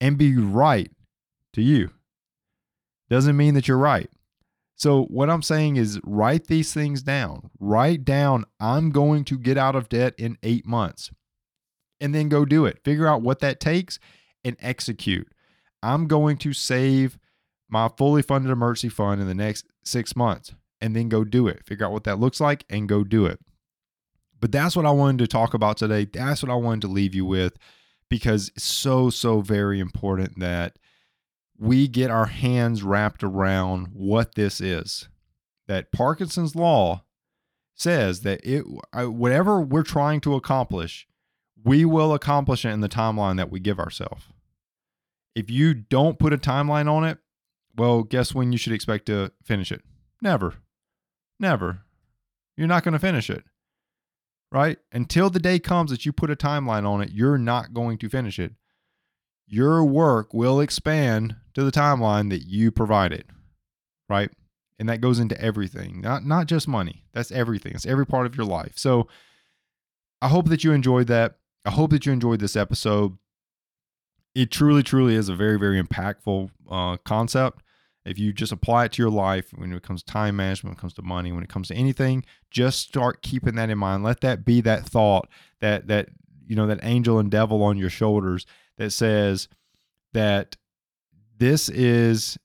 and 0.00 0.16
be 0.16 0.34
right 0.36 0.90
to 1.52 1.60
you. 1.60 1.90
Doesn't 3.10 3.36
mean 3.36 3.52
that 3.54 3.68
you're 3.68 3.76
right. 3.76 4.10
So, 4.82 5.04
what 5.04 5.30
I'm 5.30 5.42
saying 5.42 5.76
is 5.76 6.00
write 6.02 6.48
these 6.48 6.74
things 6.74 7.04
down. 7.04 7.50
Write 7.60 8.04
down, 8.04 8.44
I'm 8.58 8.90
going 8.90 9.22
to 9.26 9.38
get 9.38 9.56
out 9.56 9.76
of 9.76 9.88
debt 9.88 10.12
in 10.18 10.38
eight 10.42 10.66
months 10.66 11.12
and 12.00 12.12
then 12.12 12.28
go 12.28 12.44
do 12.44 12.66
it. 12.66 12.80
Figure 12.82 13.06
out 13.06 13.22
what 13.22 13.38
that 13.38 13.60
takes 13.60 14.00
and 14.42 14.56
execute. 14.58 15.28
I'm 15.84 16.08
going 16.08 16.36
to 16.38 16.52
save 16.52 17.16
my 17.68 17.90
fully 17.96 18.22
funded 18.22 18.50
emergency 18.50 18.88
fund 18.88 19.20
in 19.20 19.28
the 19.28 19.36
next 19.36 19.66
six 19.84 20.16
months 20.16 20.52
and 20.80 20.96
then 20.96 21.08
go 21.08 21.22
do 21.22 21.46
it. 21.46 21.64
Figure 21.64 21.86
out 21.86 21.92
what 21.92 22.02
that 22.02 22.18
looks 22.18 22.40
like 22.40 22.64
and 22.68 22.88
go 22.88 23.04
do 23.04 23.24
it. 23.24 23.38
But 24.40 24.50
that's 24.50 24.74
what 24.74 24.84
I 24.84 24.90
wanted 24.90 25.18
to 25.18 25.28
talk 25.28 25.54
about 25.54 25.76
today. 25.76 26.06
That's 26.12 26.42
what 26.42 26.50
I 26.50 26.56
wanted 26.56 26.80
to 26.80 26.88
leave 26.88 27.14
you 27.14 27.24
with 27.24 27.56
because 28.08 28.48
it's 28.56 28.64
so, 28.64 29.10
so 29.10 29.42
very 29.42 29.78
important 29.78 30.40
that 30.40 30.76
we 31.62 31.86
get 31.86 32.10
our 32.10 32.26
hands 32.26 32.82
wrapped 32.82 33.22
around 33.22 33.88
what 33.92 34.34
this 34.34 34.60
is. 34.60 35.08
That 35.68 35.92
Parkinson's 35.92 36.56
Law 36.56 37.04
says 37.74 38.22
that 38.22 38.40
it 38.44 38.64
whatever 38.92 39.60
we're 39.60 39.84
trying 39.84 40.20
to 40.22 40.34
accomplish, 40.34 41.06
we 41.64 41.84
will 41.84 42.12
accomplish 42.12 42.64
it 42.64 42.70
in 42.70 42.80
the 42.80 42.88
timeline 42.88 43.36
that 43.36 43.50
we 43.50 43.60
give 43.60 43.78
ourselves. 43.78 44.24
If 45.34 45.50
you 45.50 45.72
don't 45.72 46.18
put 46.18 46.32
a 46.32 46.38
timeline 46.38 46.90
on 46.90 47.04
it, 47.04 47.18
well, 47.76 48.02
guess 48.02 48.34
when 48.34 48.52
you 48.52 48.58
should 48.58 48.72
expect 48.72 49.06
to 49.06 49.32
finish 49.42 49.70
it? 49.70 49.82
Never. 50.20 50.54
Never. 51.38 51.82
You're 52.56 52.68
not 52.68 52.84
going 52.84 52.92
to 52.92 52.98
finish 52.98 53.30
it 53.30 53.44
right? 54.52 54.76
Until 54.92 55.30
the 55.30 55.40
day 55.40 55.58
comes 55.58 55.90
that 55.90 56.04
you 56.04 56.12
put 56.12 56.30
a 56.30 56.36
timeline 56.36 56.86
on 56.86 57.00
it, 57.00 57.10
you're 57.10 57.38
not 57.38 57.72
going 57.72 57.96
to 57.98 58.08
finish 58.08 58.38
it. 58.38 58.52
Your 59.46 59.82
work 59.82 60.32
will 60.34 60.60
expand 60.60 61.36
to 61.54 61.64
the 61.64 61.72
timeline 61.72 62.30
that 62.30 62.46
you 62.46 62.70
provided, 62.70 63.24
right? 64.08 64.30
And 64.78 64.88
that 64.88 65.00
goes 65.00 65.18
into 65.18 65.40
everything, 65.40 66.00
not 66.00 66.24
not 66.24 66.46
just 66.46 66.66
money. 66.66 67.04
That's 67.12 67.30
everything. 67.30 67.72
It's 67.74 67.86
every 67.86 68.06
part 68.06 68.26
of 68.26 68.36
your 68.36 68.46
life. 68.46 68.72
So 68.76 69.08
I 70.20 70.28
hope 70.28 70.48
that 70.48 70.64
you 70.64 70.72
enjoyed 70.72 71.06
that. 71.08 71.36
I 71.64 71.70
hope 71.70 71.90
that 71.90 72.06
you 72.06 72.12
enjoyed 72.12 72.40
this 72.40 72.56
episode. 72.56 73.16
It 74.34 74.50
truly, 74.50 74.82
truly 74.82 75.14
is 75.14 75.28
a 75.28 75.34
very, 75.34 75.58
very 75.58 75.80
impactful 75.80 76.50
uh, 76.70 76.96
concept 77.04 77.62
if 78.04 78.18
you 78.18 78.32
just 78.32 78.52
apply 78.52 78.86
it 78.86 78.92
to 78.92 79.02
your 79.02 79.10
life 79.10 79.52
when 79.54 79.72
it 79.72 79.82
comes 79.82 80.02
to 80.02 80.12
time 80.12 80.36
management 80.36 80.72
when 80.72 80.78
it 80.78 80.80
comes 80.80 80.94
to 80.94 81.02
money 81.02 81.32
when 81.32 81.44
it 81.44 81.48
comes 81.48 81.68
to 81.68 81.74
anything 81.74 82.24
just 82.50 82.80
start 82.80 83.22
keeping 83.22 83.54
that 83.54 83.70
in 83.70 83.78
mind 83.78 84.02
let 84.02 84.20
that 84.20 84.44
be 84.44 84.60
that 84.60 84.84
thought 84.84 85.28
that 85.60 85.86
that 85.86 86.08
you 86.46 86.56
know 86.56 86.66
that 86.66 86.80
angel 86.82 87.18
and 87.18 87.30
devil 87.30 87.62
on 87.62 87.78
your 87.78 87.90
shoulders 87.90 88.46
that 88.78 88.90
says 88.90 89.48
that 90.12 90.56
this 91.38 91.68
is 91.68 92.38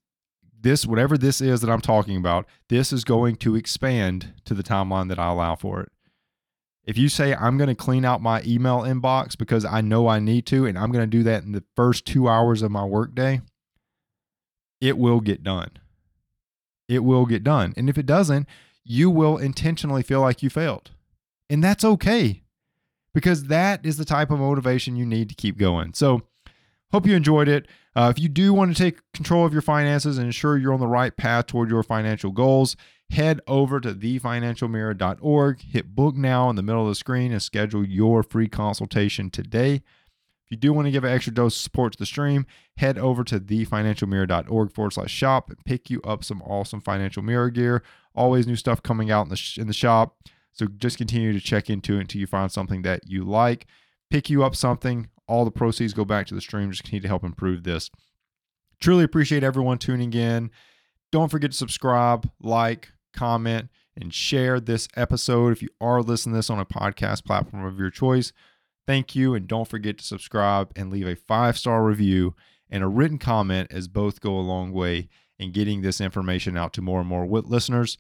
this 0.60 0.86
whatever 0.86 1.18
this 1.18 1.40
is 1.42 1.62
that 1.62 1.70
i'm 1.70 1.82
talking 1.82 2.18
about 2.18 2.46
this 2.70 2.92
is 2.92 3.04
going 3.04 3.36
to 3.36 3.56
expand 3.56 4.34
to 4.46 4.54
the 4.54 4.64
timeline 4.64 5.10
that 5.10 5.20
i 5.20 5.30
allow 5.30 5.56
for 5.56 5.82
it 5.82 5.92
if 6.84 6.98
you 6.98 7.08
say 7.10 7.36
i'm 7.36 7.58
going 7.58 7.70
to 7.70 7.76
clean 7.76 8.04
out 8.04 8.22
my 8.22 8.42
email 8.46 8.80
inbox 8.80 9.38
because 9.38 9.64
i 9.66 9.82
know 9.82 10.08
i 10.08 10.20
need 10.20 10.46
to 10.46 10.66
and 10.66 10.78
i'm 10.78 10.92
going 10.92 11.04
to 11.04 11.18
do 11.18 11.24
that 11.24 11.44
in 11.44 11.52
the 11.52 11.64
first 11.76 12.06
two 12.06 12.28
hours 12.28 12.62
of 12.62 12.72
my 12.72 12.84
workday 12.84 13.42
it 14.82 14.98
will 14.98 15.20
get 15.20 15.44
done. 15.44 15.72
It 16.88 17.04
will 17.04 17.26
get 17.26 17.44
done. 17.44 17.74
And 17.76 17.90
if 17.90 17.98
it 17.98 18.06
doesn't, 18.06 18.48
you 18.84 19.10
will 19.10 19.38
intentionally 19.38 20.04
feel 20.04 20.22
like 20.22 20.42
you 20.42 20.50
failed. 20.50 20.92
And 21.50 21.64
that's 21.64 21.84
okay 21.84 22.44
because 23.14 23.46
that 23.46 23.86
is 23.86 23.98
the 23.98 24.06
type 24.06 24.32
of 24.32 24.40
motivation 24.40 24.96
you 24.96 25.06
need 25.06 25.30
to 25.30 25.36
keep 25.36 25.58
going. 25.58 25.94
So, 25.94 26.22
hope 26.92 27.06
you 27.06 27.16
enjoyed 27.16 27.48
it. 27.48 27.68
Uh, 27.98 28.14
if 28.16 28.20
you 28.20 28.30
do 28.30 28.54
want 28.54 28.78
to 28.78 28.84
take 28.84 29.00
control 29.12 29.44
of 29.44 29.52
your 29.52 29.62
finances 29.64 30.20
and 30.20 30.28
ensure 30.28 30.56
you're 30.56 30.72
on 30.72 30.80
the 30.80 30.86
right 30.86 31.18
path 31.18 31.48
toward 31.48 31.68
your 31.68 31.82
financial 31.82 32.32
goals, 32.32 32.76
head 33.10 33.42
over 33.48 33.80
to 33.80 33.92
thefinancialmirror.org, 33.92 35.62
hit 35.62 35.96
book 35.96 36.16
now 36.16 36.48
in 36.48 36.56
the 36.56 36.62
middle 36.62 36.84
of 36.84 36.90
the 36.90 36.94
screen, 36.94 37.32
and 37.32 37.42
schedule 37.42 37.84
your 37.84 38.22
free 38.22 38.48
consultation 38.48 39.32
today. 39.32 39.82
If 40.46 40.52
you 40.52 40.58
do 40.58 40.74
want 40.74 40.86
to 40.86 40.92
give 40.92 41.06
an 41.06 41.12
extra 41.12 41.34
dose 41.34 41.56
of 41.56 41.62
support 41.64 41.94
to 41.94 41.98
the 41.98 42.06
stream, 42.06 42.46
head 42.78 43.00
over 43.00 43.24
to 43.24 43.40
thefinancialmirror.org 43.40 44.74
forward 44.76 44.94
slash 44.94 45.12
shop 45.12 45.50
and 45.50 45.58
pick 45.66 45.90
you 45.90 46.00
up 46.04 46.24
some 46.24 46.44
awesome 46.44 46.82
financial 46.82 47.24
mirror 47.24 47.50
gear. 47.50 47.82
Always 48.14 48.46
new 48.46 48.56
stuff 48.56 48.84
coming 48.84 49.10
out 49.10 49.24
in 49.24 49.30
the, 49.30 49.36
sh- 49.36 49.58
in 49.58 49.66
the 49.66 49.74
shop. 49.74 50.18
So 50.54 50.68
just 50.68 51.00
continue 51.00 51.34
to 51.34 51.40
check 51.40 51.68
into 51.68 51.98
it 51.98 52.02
until 52.02 52.22
you 52.22 52.28
find 52.28 52.52
something 52.52 52.84
that 52.84 53.10
you 53.10 53.24
like. 53.24 53.66
Pick 54.12 54.30
you 54.30 54.44
up 54.44 54.56
something. 54.56 55.10
All 55.28 55.46
the 55.46 55.52
proceeds 55.52 55.94
go 55.94 56.06
back 56.06 56.28
to 56.28 56.36
the 56.36 56.42
stream. 56.42 56.72
Just 56.72 56.84
continue 56.84 57.02
to 57.02 57.08
help 57.08 57.24
improve 57.24 57.64
this. 57.64 57.90
Truly 58.80 59.04
appreciate 59.04 59.44
everyone 59.44 59.78
tuning 59.78 60.14
in. 60.14 60.52
Don't 61.12 61.30
forget 61.30 61.52
to 61.52 61.58
subscribe, 61.58 62.30
like, 62.42 62.92
comment, 63.14 63.70
and 64.00 64.14
share 64.14 64.60
this 64.60 64.88
episode. 64.96 65.52
If 65.52 65.62
you 65.62 65.70
are 65.82 66.02
listening 66.02 66.34
to 66.34 66.38
this 66.38 66.50
on 66.50 66.60
a 66.60 66.66
podcast 66.66 67.26
platform 67.26 67.66
of 67.66 67.80
your 67.80 67.90
choice, 67.90 68.32
Thank 68.88 69.16
you. 69.16 69.36
And 69.36 69.48
don't 69.48 69.68
forget 69.68 69.98
to 69.98 70.04
subscribe 70.04 70.72
and 70.76 70.90
leave 70.90 71.08
a 71.08 71.16
five 71.16 71.58
star 71.58 71.84
review 71.84 72.34
and 72.70 72.84
a 72.84 72.88
written 72.88 73.20
comment, 73.20 73.72
as 73.72 73.88
both 73.88 74.22
go 74.22 74.36
a 74.38 74.40
long 74.40 74.72
way 74.72 75.10
in 75.38 75.52
getting 75.52 75.82
this 75.82 76.02
information 76.02 76.58
out 76.58 76.74
to 76.74 76.82
more 76.82 77.02
and 77.02 77.10
more 77.10 77.28
listeners. 77.28 77.98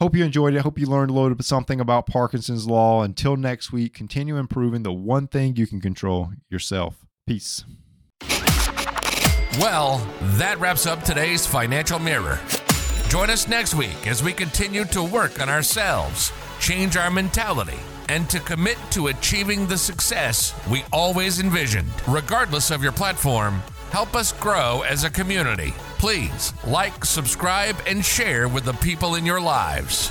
Hope 0.00 0.16
you 0.16 0.24
enjoyed 0.24 0.54
it. 0.54 0.62
Hope 0.62 0.78
you 0.78 0.86
learned 0.86 1.10
a 1.10 1.14
little 1.14 1.34
bit 1.34 1.46
something 1.46 1.80
about 1.80 2.06
Parkinson's 2.06 2.66
Law. 2.66 3.02
Until 3.02 3.36
next 3.36 3.72
week, 3.72 3.94
continue 3.94 4.36
improving 4.36 4.82
the 4.82 4.92
one 4.92 5.28
thing 5.28 5.54
you 5.54 5.66
can 5.66 5.80
control 5.80 6.32
yourself. 6.50 7.06
Peace. 7.26 7.64
Well, 9.60 10.04
that 10.20 10.56
wraps 10.58 10.86
up 10.86 11.04
today's 11.04 11.46
Financial 11.46 12.00
Mirror. 12.00 12.40
Join 13.08 13.30
us 13.30 13.46
next 13.46 13.74
week 13.74 14.08
as 14.08 14.20
we 14.20 14.32
continue 14.32 14.84
to 14.86 15.02
work 15.02 15.40
on 15.40 15.48
ourselves, 15.48 16.32
change 16.58 16.96
our 16.96 17.10
mentality 17.10 17.78
and 18.08 18.28
to 18.30 18.40
commit 18.40 18.78
to 18.90 19.06
achieving 19.08 19.66
the 19.66 19.78
success 19.78 20.54
we 20.70 20.84
always 20.92 21.40
envisioned. 21.40 21.88
Regardless 22.08 22.70
of 22.70 22.82
your 22.82 22.92
platform, 22.92 23.62
help 23.94 24.16
us 24.16 24.32
grow 24.32 24.82
as 24.90 25.04
a 25.04 25.08
community. 25.08 25.72
Please 26.00 26.52
like, 26.66 27.04
subscribe, 27.04 27.76
and 27.86 28.04
share 28.04 28.48
with 28.48 28.64
the 28.64 28.72
people 28.72 29.14
in 29.14 29.24
your 29.24 29.40
lives. 29.40 30.10